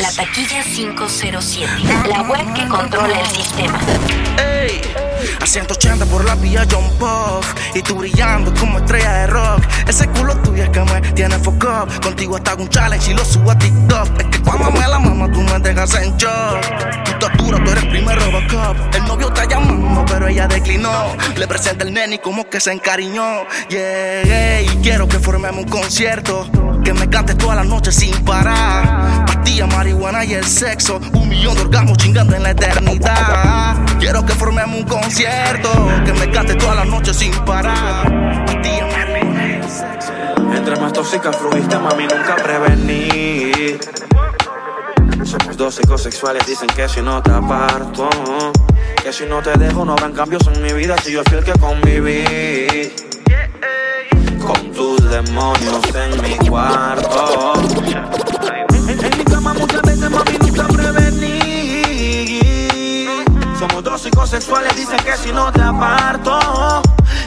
La 0.00 0.10
taquilla 0.12 0.62
507. 0.62 1.68
La 2.08 2.22
web 2.22 2.54
que 2.54 2.66
controla 2.68 3.20
el 3.20 3.26
sistema. 3.26 3.78
Ey, 4.38 4.80
a 5.38 5.46
180 5.46 6.06
por 6.06 6.24
la 6.24 6.34
vía 6.36 6.66
John 6.70 6.88
Puff 6.98 7.54
y 7.74 7.82
tú 7.82 7.96
brillando 7.96 8.54
como 8.58 8.78
estrella 8.78 9.12
de 9.12 9.26
rock. 9.26 9.62
Ese 9.86 10.08
culo 10.08 10.34
tuyo 10.38 10.64
es 10.64 10.70
que 10.70 10.80
me 10.80 11.00
tiene 11.12 11.36
up. 11.36 12.02
Contigo 12.02 12.36
hasta 12.36 12.54
un 12.54 12.68
challenge 12.70 13.10
y 13.10 13.14
lo 13.14 13.24
subo 13.26 13.50
a 13.50 13.58
TikTok. 13.58 14.20
Es 14.20 14.26
que 14.28 14.42
cuando 14.42 14.70
me 14.70 14.88
la 14.88 14.98
mama 14.98 15.30
tú 15.30 15.42
me 15.42 15.58
dejas 15.58 15.94
en 15.96 16.16
shock. 16.16 17.04
Tu 17.04 17.18
tortura, 17.18 17.62
tú 17.62 17.70
eres 17.70 17.84
primer 17.84 18.18
Robocop. 18.18 18.94
El 18.94 19.04
novio 19.04 19.28
está 19.28 19.44
llamando, 19.46 20.04
pero 20.06 20.28
ella 20.28 20.48
declinó. 20.48 21.14
Le 21.36 21.46
presenta 21.46 21.84
el 21.84 21.92
nene 21.92 22.20
como 22.20 22.48
que 22.48 22.58
se 22.58 22.72
encariñó. 22.72 23.46
Yeah, 23.68 24.62
y 24.62 24.68
quiero 24.82 25.06
que 25.06 25.18
formemos 25.18 25.64
un 25.64 25.70
concierto. 25.70 26.48
Que 26.82 26.94
me 26.94 27.10
cantes 27.10 27.36
toda 27.36 27.54
la 27.56 27.64
noche 27.64 27.92
sin 27.92 28.14
parar. 28.24 29.39
Pastilla, 29.50 29.66
marihuana 29.66 30.24
y 30.24 30.34
el 30.34 30.44
sexo. 30.44 31.00
Un 31.12 31.28
millón 31.28 31.56
de 31.56 31.62
orgasmos 31.62 31.98
chingando 31.98 32.36
en 32.36 32.44
la 32.44 32.50
eternidad. 32.50 33.74
Quiero 33.98 34.24
que 34.24 34.32
formemos 34.32 34.78
un 34.78 34.84
concierto. 34.84 35.68
Que 36.04 36.12
me 36.12 36.30
cantes 36.30 36.56
toda 36.56 36.76
la 36.76 36.84
noche 36.84 37.12
sin 37.12 37.32
parar. 37.44 38.04
Pastilla, 38.46 38.86
marihuana 38.86 39.48
y 39.48 39.52
el 39.54 39.64
sexo. 39.64 40.12
Entre 40.54 40.76
más 40.76 40.92
tóxica 40.92 41.32
fluiste, 41.32 41.76
mami, 41.76 42.04
nunca 42.04 42.36
prevenir. 42.36 43.80
Somos 45.24 45.56
dos 45.56 45.74
psicosexuales, 45.74 46.46
dicen 46.46 46.68
que 46.68 46.88
si 46.88 47.02
no 47.02 47.20
te 47.20 47.32
aparto, 47.32 48.08
que 49.02 49.12
si 49.12 49.26
no 49.26 49.42
te 49.42 49.58
dejo 49.58 49.84
no 49.84 49.94
habrán 49.94 50.12
cambios 50.12 50.46
en 50.46 50.62
mi 50.62 50.72
vida, 50.72 50.96
si 51.02 51.12
yo 51.12 51.22
fui 51.28 51.38
el 51.38 51.44
que 51.44 51.52
conviví. 51.58 52.92
Con 54.46 54.70
tus 54.70 55.10
demonios 55.10 55.82
en 55.92 56.22
mi 56.22 56.36
cuarto. 56.48 57.54
Psicosexuales, 64.10 64.74
dicen 64.76 64.98
que 65.04 65.16
si 65.16 65.32
no 65.32 65.52
te 65.52 65.62
aparto, 65.62 66.82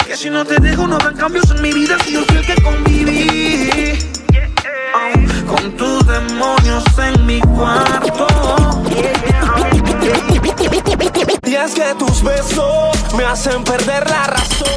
que 0.05 0.17
si 0.17 0.29
no 0.29 0.45
te 0.45 0.55
dejo 0.59 0.85
no 0.87 0.95
habrán 0.95 1.15
cambios 1.15 1.49
en 1.51 1.61
mi 1.61 1.71
vida, 1.71 1.97
si 2.03 2.13
yo 2.13 2.25
fui 2.25 2.37
el 2.37 2.45
que 2.45 2.61
conviví. 2.61 3.99
Oh, 4.95 5.55
con 5.55 5.71
tus 5.77 6.05
demonios 6.05 6.83
en 6.97 7.25
mi 7.25 7.39
cuarto. 7.41 8.27
Y 11.45 11.55
es 11.55 11.73
que 11.73 11.95
tus 11.97 12.21
besos 12.21 13.13
me 13.15 13.23
hacen 13.23 13.63
perder 13.63 14.09
la 14.09 14.27
razón. 14.27 14.67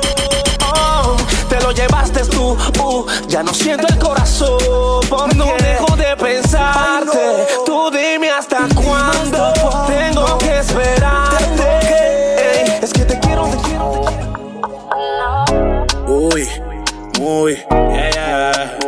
Oh, 0.74 1.16
te 1.48 1.61
lo 1.61 1.72
llevaste 1.72 2.20
tú, 2.26 2.57
uh, 2.82 3.07
ya 3.28 3.42
no 3.42 3.52
siento 3.52 3.86
el 3.88 3.98
corazón. 3.98 4.59
No 5.34 5.46
dejo 5.59 5.96
de 5.96 6.16
pensarte. 6.16 7.46
Tú 7.64 7.90
dime 7.90 8.30
hasta 8.30 8.66
cuándo 8.74 9.86
quiero. 16.45 16.66
Uy, 16.66 17.20
muy, 17.20 17.55
yeah. 17.55 18.78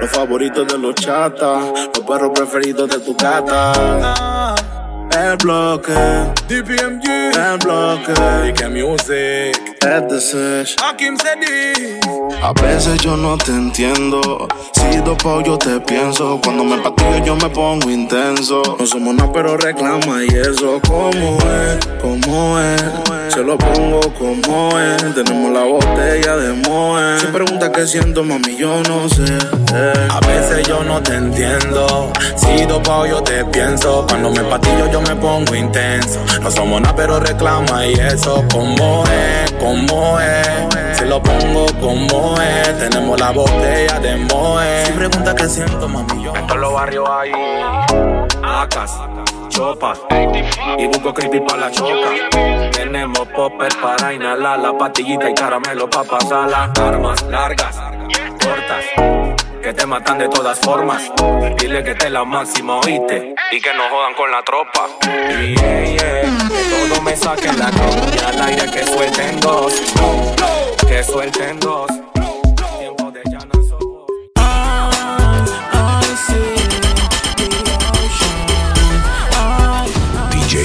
Los 0.00 0.10
favoritos 0.10 0.66
de 0.68 0.78
los 0.78 0.94
chatas, 0.94 1.90
los 1.94 2.06
perros 2.06 2.30
preferidos 2.34 2.88
de 2.90 2.98
tu 3.00 3.14
gata. 3.16 4.54
El 5.16 5.36
bloque, 5.36 5.92
DPMG, 6.48 7.06
el 7.36 7.58
bloque, 7.62 8.12
DK 8.12 8.68
Music, 8.70 9.76
Ed 9.82 10.08
The 10.08 10.20
Sesh, 10.20 10.76
Hakim 10.82 11.16
Sedi. 11.16 12.00
A 12.42 12.52
veces 12.60 13.00
yo 13.00 13.16
no 13.16 13.38
te 13.38 13.52
entiendo. 13.52 14.48
Si 14.72 14.98
dopo 14.98 15.40
yo 15.42 15.56
te 15.56 15.80
pienso. 15.80 16.40
Cuando 16.42 16.64
me 16.64 16.76
patillo 16.78 17.24
yo 17.24 17.36
me 17.36 17.48
pongo 17.48 17.88
intenso. 17.88 18.62
No 18.78 18.86
somos 18.86 19.14
nada, 19.14 19.32
pero 19.32 19.56
reclama 19.56 20.22
y 20.24 20.28
eso. 20.28 20.80
¿Cómo 20.86 21.38
es? 21.38 21.86
¿Cómo 22.02 22.58
es? 22.60 22.84
Se 23.32 23.42
lo 23.42 23.56
pongo 23.56 24.00
como 24.18 24.78
es. 24.78 25.14
Tenemos 25.14 25.52
la 25.52 25.64
botella 25.64 26.36
de 26.36 26.52
Moe. 26.68 27.18
Si 27.18 27.26
pregunta 27.28 27.72
qué 27.72 27.86
siento, 27.86 28.22
mami, 28.24 28.56
yo 28.56 28.82
no 28.82 29.08
sé. 29.08 29.24
eh. 29.74 30.08
A 30.10 30.20
veces 30.26 30.66
yo 30.68 30.82
no 30.84 31.00
te 31.02 31.14
entiendo. 31.14 32.12
Si 32.36 32.64
dopao 32.66 33.06
yo 33.06 33.22
te 33.22 33.42
pienso. 33.46 34.04
Cuando 34.08 34.30
me 34.30 34.40
patillo 34.40 34.90
yo 34.90 35.00
me 35.00 35.03
pongo 35.16 35.54
intenso. 35.54 36.20
No 36.40 36.50
somos 36.50 36.80
nada, 36.80 36.94
pero 36.94 37.20
reclama 37.20 37.86
y 37.86 37.94
eso. 37.94 38.44
Como 38.52 39.04
es, 39.04 39.52
como 39.52 40.18
es. 40.20 40.98
Si 40.98 41.04
lo 41.04 41.22
pongo 41.22 41.66
como 41.80 42.40
es. 42.40 42.78
Tenemos 42.78 43.20
la 43.20 43.30
botella 43.30 43.98
de 44.00 44.16
Moe. 44.16 44.86
Si 44.86 44.92
pregunta 44.92 45.34
qué 45.34 45.48
siento, 45.48 45.88
mami, 45.88 46.24
yo. 46.24 46.34
En 46.34 46.46
todos 46.46 46.60
los 46.60 46.72
barrios 46.72 47.08
hay 47.10 47.32
acas, 48.42 48.92
chopas 49.48 50.00
y 50.78 50.86
busco 50.86 51.14
creepy 51.14 51.40
para 51.40 51.60
la 51.60 51.70
choca. 51.70 52.10
Tenemos 52.72 53.26
popper 53.28 53.72
para 53.80 54.12
inhalar 54.12 54.58
la 54.58 54.76
pastillita 54.76 55.30
y 55.30 55.34
caramelo 55.34 55.88
para 55.88 56.08
pasarla. 56.08 56.72
Armas 56.80 57.22
largas, 57.22 57.76
cortas, 58.42 58.84
que 59.64 59.72
te 59.72 59.86
matan 59.86 60.18
de 60.18 60.28
todas 60.28 60.58
formas. 60.60 61.10
Dile 61.56 61.82
que 61.82 61.94
te 61.94 62.10
la 62.10 62.22
máxima, 62.22 62.80
oíste, 62.80 63.34
y 63.50 63.60
que 63.62 63.72
no 63.72 63.88
jodan 63.88 64.12
con 64.14 64.30
la 64.30 64.42
tropa. 64.42 64.88
Yeah, 65.00 65.84
yeah, 65.84 66.38
que 66.48 66.86
todo 66.90 67.00
me 67.00 67.16
saquen 67.16 67.58
la 67.58 67.70
coña 67.70 68.28
al 68.28 68.42
aire, 68.42 68.70
que 68.70 68.84
suelten 68.84 69.40
dos, 69.40 69.72
que 70.86 71.02
suelten 71.02 71.58
dos. 71.60 71.86
Tiempo 72.78 73.10
de 73.10 73.22
llanazo. 73.24 73.78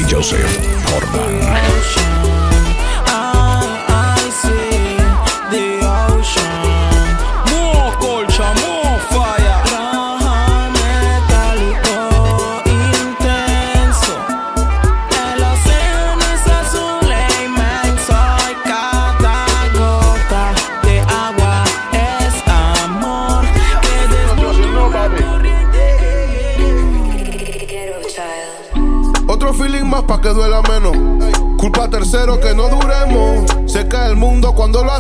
Joseph 0.10 0.60
Jordan. 0.88 2.18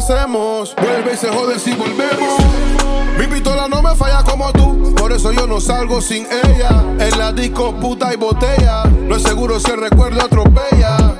Vuelve 0.09 1.13
y 1.13 1.17
se 1.17 1.29
jode 1.29 1.59
si 1.59 1.71
volvemos. 1.73 2.41
Mi 3.19 3.27
pistola 3.27 3.67
no 3.67 3.79
me 3.83 3.95
falla 3.95 4.23
como 4.23 4.51
tú. 4.53 4.95
Por 4.95 5.11
eso 5.11 5.31
yo 5.31 5.45
no 5.45 5.61
salgo 5.61 6.01
sin 6.01 6.25
ella. 6.25 6.83
En 6.97 7.15
la 7.19 7.31
disco 7.31 7.75
puta 7.75 8.11
y 8.11 8.17
botella. 8.17 8.85
No 8.85 9.15
es 9.15 9.21
seguro 9.21 9.59
si 9.59 9.69
el 9.69 9.79
recuerdo 9.79 10.19
atropella. 10.19 11.15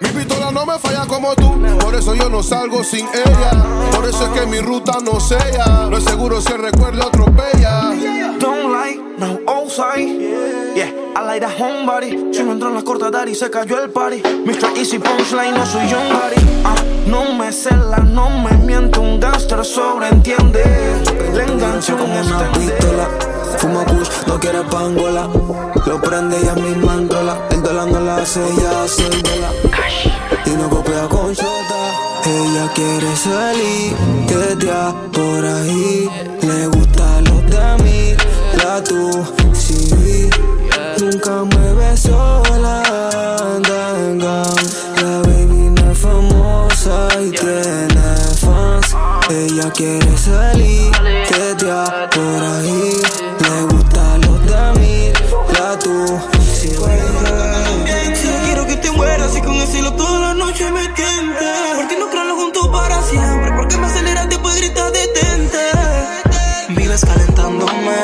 Mi 0.00 0.08
pistola 0.08 0.50
no 0.50 0.66
me 0.66 0.76
falla 0.80 1.06
como 1.06 1.32
tú. 1.36 1.62
Por 1.78 1.94
eso 1.94 2.12
yo 2.16 2.28
no 2.28 2.42
salgo 2.42 2.82
sin 2.82 3.06
ella. 3.06 3.52
Por 3.92 4.04
eso 4.04 4.24
es 4.24 4.40
que 4.40 4.46
mi 4.46 4.58
ruta 4.58 4.98
no 5.04 5.20
sella. 5.20 5.86
No 5.88 5.96
es 5.96 6.02
seguro 6.02 6.40
si 6.40 6.52
el 6.54 6.58
recuerdo 6.58 7.06
atropella. 7.06 7.92
Don't 8.40 8.74
lie, 8.74 9.00
no 9.16 9.38
outside. 9.46 10.23
I 11.16 11.22
like 11.22 11.40
that 11.42 11.56
homebody. 11.56 12.34
Si 12.34 12.42
no 12.42 12.52
entró 12.52 12.68
en 12.70 12.74
la 12.74 12.82
corta 12.82 13.10
y 13.28 13.34
se 13.34 13.48
cayó 13.48 13.82
el 13.82 13.90
party. 13.90 14.20
Mr. 14.44 14.76
Easy 14.76 14.98
Punchline, 14.98 15.54
no 15.54 15.64
soy 15.64 15.86
John 15.88 16.08
Gotti. 16.08 16.40
Ah, 16.64 16.74
no 17.06 17.32
me 17.34 17.52
cela, 17.52 17.98
no 17.98 18.30
me 18.30 18.50
miente. 18.58 18.98
Un 18.98 19.20
gangster 19.20 19.64
sobreentiende. 19.64 20.64
Le 21.32 21.44
engancho 21.44 21.96
con 21.96 22.10
una 22.10 22.20
este 22.20 22.58
pistola. 22.58 23.08
Fuma 23.58 23.84
kush, 23.84 24.08
no 24.26 24.40
quiere 24.40 24.62
pangola. 24.64 25.28
Lo 25.86 26.00
prende 26.00 26.36
y 26.42 26.48
a 26.48 26.54
mi 26.54 26.74
mandola. 26.84 27.38
El 27.50 27.62
dólar 27.62 27.86
no 27.86 28.00
la 28.00 28.16
hace, 28.16 28.40
ella 28.40 28.82
hace 28.82 29.06
el 29.06 29.22
dólar. 29.22 29.52
Y 30.46 30.50
no 30.50 30.68
copia 30.68 31.08
con 31.08 31.32
shota. 31.32 32.04
Ella 32.26 32.72
quiere 32.74 33.16
salir, 33.16 33.94
tetea 34.26 34.94
por 35.12 35.44
ahí. 35.44 36.10
Le 36.42 36.66
gusta 36.66 37.20
los 37.20 37.46
de 37.46 37.84
mí, 37.84 38.14
la 38.56 38.82
tú, 38.82 39.24
sí 39.52 40.30
nunca 41.04 41.44
me 41.44 41.72
ve 41.74 41.96
sola. 41.96 42.82
Anda 43.40 44.42
La 45.02 45.18
baby 45.22 45.70
no 45.76 45.92
es 45.92 45.98
famosa 45.98 47.08
y 47.20 47.30
yeah. 47.30 47.40
tiene 47.40 48.16
fans. 48.42 48.96
Ella 49.30 49.70
quiere 49.72 50.16
salir, 50.16 50.92
te 50.92 51.54
tetea 51.54 52.08
por 52.10 52.42
ahí. 52.52 53.02
Le 53.40 53.74
gustan 53.74 54.20
los 54.22 54.46
de 54.46 54.80
mí, 54.80 55.12
la 55.58 55.78
tú. 55.78 56.20
Si 56.42 56.68
sí, 56.68 58.28
quiero 58.44 58.66
que 58.66 58.76
te 58.76 58.90
mueras 58.90 59.36
y 59.36 59.40
con 59.42 59.54
el 59.54 59.66
cielo 59.66 59.92
toda 59.94 60.20
la 60.20 60.34
noche 60.34 60.70
me 60.70 60.88
tientas. 60.88 61.76
Porque 61.76 61.98
no 61.98 62.08
creo 62.08 62.36
juntos 62.36 62.68
para 62.68 63.02
siempre. 63.02 63.52
Porque 63.56 63.76
me 63.76 63.86
aceleras 63.86 64.28
después 64.28 64.56
gritas 64.56 64.92
detente. 64.92 65.58
Vives 66.70 67.04
calentándome, 67.04 67.96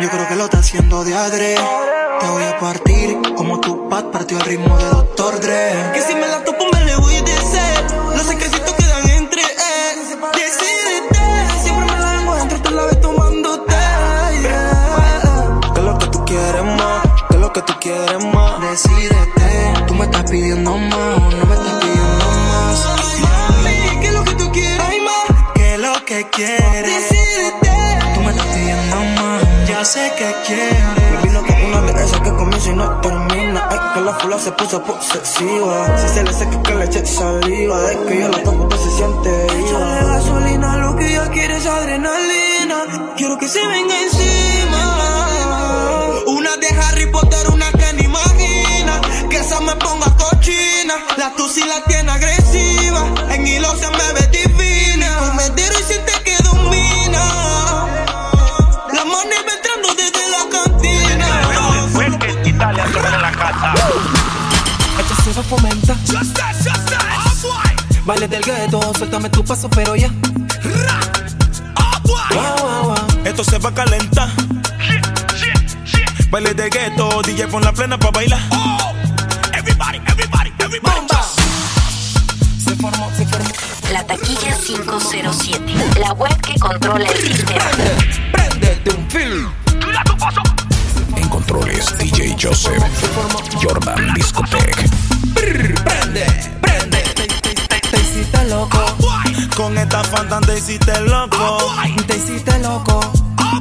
yo 0.00 0.08
creo 0.08 0.28
que 0.28 0.36
lo 0.36 0.44
está 0.44 0.58
haciendo 0.58 1.04
de 1.04 1.14
adrede 1.14 1.77
ritmo 4.48 4.78
de 4.78 4.84
Dr. 4.84 5.40
Dre. 5.40 5.92
Que 5.92 6.00
si 6.00 6.14
me 6.14 6.26
la 6.26 6.42
topo 6.42 6.64
me 6.72 6.84
le 6.84 6.96
voy 6.96 7.14
a 7.16 7.22
decir. 7.22 7.80
Los 8.16 8.26
secretitos 8.26 8.72
quedan 8.72 9.10
entre. 9.10 9.42
Eh. 9.42 9.46
Decídete. 10.40 11.62
Siempre 11.62 11.84
me 11.84 11.98
la 12.00 12.12
vengo 12.12 12.34
dentro, 12.36 12.62
te 12.62 12.70
la 12.70 12.82
ves 12.84 13.00
tomándote. 13.00 13.74
Yeah. 14.42 15.60
¿Qué 15.74 15.80
es 15.80 15.84
lo 15.84 15.98
que 15.98 16.06
tú 16.06 16.24
quieres 16.24 16.64
más? 16.64 17.02
¿Qué 17.28 17.34
es 17.34 17.40
lo 17.40 17.52
que 17.52 17.62
tú 17.62 17.72
quieres 17.80 18.24
más? 18.24 18.60
Decídete. 18.62 19.84
Tú 19.86 19.94
me 19.94 20.04
estás 20.06 20.30
pidiendo 20.30 20.76
más 20.76 21.34
no 21.38 21.44
me 21.46 21.54
estás 21.54 21.74
pidiendo 21.82 22.26
más. 22.48 23.20
Mami, 23.20 24.00
¿qué 24.00 24.06
es 24.06 24.14
lo 24.14 24.24
que 24.24 24.34
tú 24.34 24.50
quieres? 24.52 24.80
Ay. 24.80 24.98
¿Qué 25.54 25.74
es 25.74 25.80
lo 25.80 26.04
que 26.06 26.26
quieres? 26.30 27.10
Decídete. 27.10 28.14
Tú 28.14 28.20
me 28.22 28.30
estás 28.30 28.46
pidiendo 28.46 28.96
más. 29.20 29.68
Ya 29.68 29.84
sé 29.84 30.10
que 30.16 30.34
quieres. 30.46 31.12
Me 31.12 31.22
vino 31.22 31.42
con 31.46 31.64
una 31.64 31.92
de 31.92 32.04
esas 32.04 32.20
que 32.20 32.30
comienza 32.30 32.70
y 32.70 32.74
no 32.74 33.00
que 33.02 33.08
la 34.08 34.14
fula 34.14 34.38
se 34.38 34.50
puso 34.52 34.82
posesiva. 34.82 35.98
Si 35.98 36.08
se 36.14 36.22
le 36.24 36.32
seca 36.32 36.62
que 36.62 36.74
le 36.74 36.84
eche 36.86 37.04
saliva. 37.04 37.78
De 37.82 37.94
que 38.06 38.20
yo 38.20 38.28
la 38.28 38.42
toco, 38.42 38.68
pues 38.68 38.80
se 38.80 38.90
siente 38.90 39.30
viva. 39.54 39.80
gasolina, 40.12 40.76
lo 40.78 40.96
que 40.96 41.06
ella 41.10 41.28
quiere 41.30 41.56
es 41.56 41.66
adrenalina. 41.66 42.78
Quiero 43.18 43.36
que 43.38 43.48
se 43.48 43.60
venga 43.66 43.94
encima. 44.06 44.82
Una 46.26 46.56
de 46.56 46.68
Harry 46.80 47.06
Potter, 47.10 47.50
una 47.52 47.70
que 47.72 47.92
ni 47.96 48.04
imagina. 48.04 49.00
Que 49.28 49.36
esa 49.36 49.60
me 49.60 49.74
ponga 49.76 50.08
cochina. 50.16 50.94
La 51.18 51.34
tusi 51.36 51.62
la 51.64 51.82
tiene 51.84 52.10
agresiva. 52.10 53.02
En 53.34 53.46
hilo 53.46 53.70
se 53.76 53.90
me 53.90 54.17
Del 68.30 68.42
gueto, 68.42 68.92
suéltame 68.96 69.30
tu 69.30 69.42
paso, 69.42 69.70
pero 69.70 69.96
ya. 69.96 70.10
Esto 73.24 73.42
se 73.42 73.58
va 73.58 73.70
a 73.70 73.74
calentar. 73.74 74.28
Baile 76.30 76.52
de 76.52 76.68
gueto, 76.68 77.22
DJ 77.22 77.46
pon 77.48 77.62
la 77.62 77.72
plena 77.72 77.98
pa' 77.98 78.10
bailar. 78.10 78.38
Everybody, 79.54 79.98
everybody, 80.06 80.52
everybody. 80.58 81.06
Se 82.62 82.76
formó, 82.76 83.10
se 83.16 83.26
formó. 83.26 83.50
La 83.92 84.04
taquilla 84.04 84.58
507. 84.66 85.60
La 86.00 86.12
web 86.12 86.40
que 86.42 86.58
controla 86.58 87.06
el 87.06 87.18
sistema. 87.18 87.64
Préndete 88.32 88.90
un 88.90 89.10
film. 89.10 89.52
En 91.16 91.28
controles, 91.28 91.96
DJ 91.96 92.36
Joseph. 92.38 92.84
Jordan 93.62 94.12
Discotech. 94.12 94.90
Prende, 95.34 95.74
prende. 95.82 96.57
Loco. 98.48 98.78
Con 99.56 99.76
esta 99.78 100.02
fanta 100.04 100.40
te 100.40 100.58
hiciste 100.58 101.00
loco. 101.00 101.58
Te 102.06 102.16
hiciste 102.16 102.58
loco. 102.60 103.00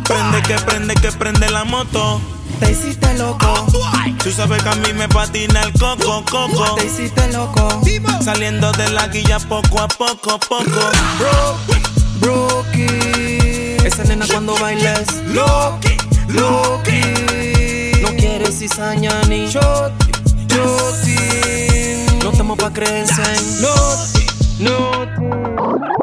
Prende 0.03 0.41
que 0.43 0.55
prende 0.65 0.93
que 0.95 1.11
prende 1.11 1.49
la 1.49 1.63
moto. 1.63 2.21
Te 2.59 2.71
hiciste 2.71 3.13
loco. 3.17 3.67
Tú 4.23 4.31
sabes 4.31 4.61
que 4.63 4.69
a 4.69 4.75
mí 4.75 4.93
me 4.93 5.07
patina 5.07 5.61
el 5.61 5.73
coco, 5.73 6.23
coco. 6.29 6.75
Te 6.75 6.85
hiciste 6.85 7.31
loco. 7.31 7.81
Saliendo 8.23 8.71
de 8.73 8.89
la 8.91 9.07
guilla 9.07 9.39
poco 9.39 9.79
a 9.79 9.87
poco, 9.87 10.39
poco. 10.39 10.91
Brookie. 12.19 13.77
Esa 13.85 14.03
nena 14.03 14.25
cuando 14.27 14.57
bailes. 14.57 15.07
Loki, 15.27 15.97
Loki. 16.29 17.01
No 18.01 18.09
quieres 18.15 18.59
cizaña 18.59 19.21
ni 19.27 19.47
shot, 19.47 19.93
shoti. 20.47 21.15
No 22.23 22.31
estamos 22.31 22.57
pa' 22.57 22.73
creerse 22.73 23.21
en 23.21 23.61
Noti, 23.61 24.16
No. 24.59 25.96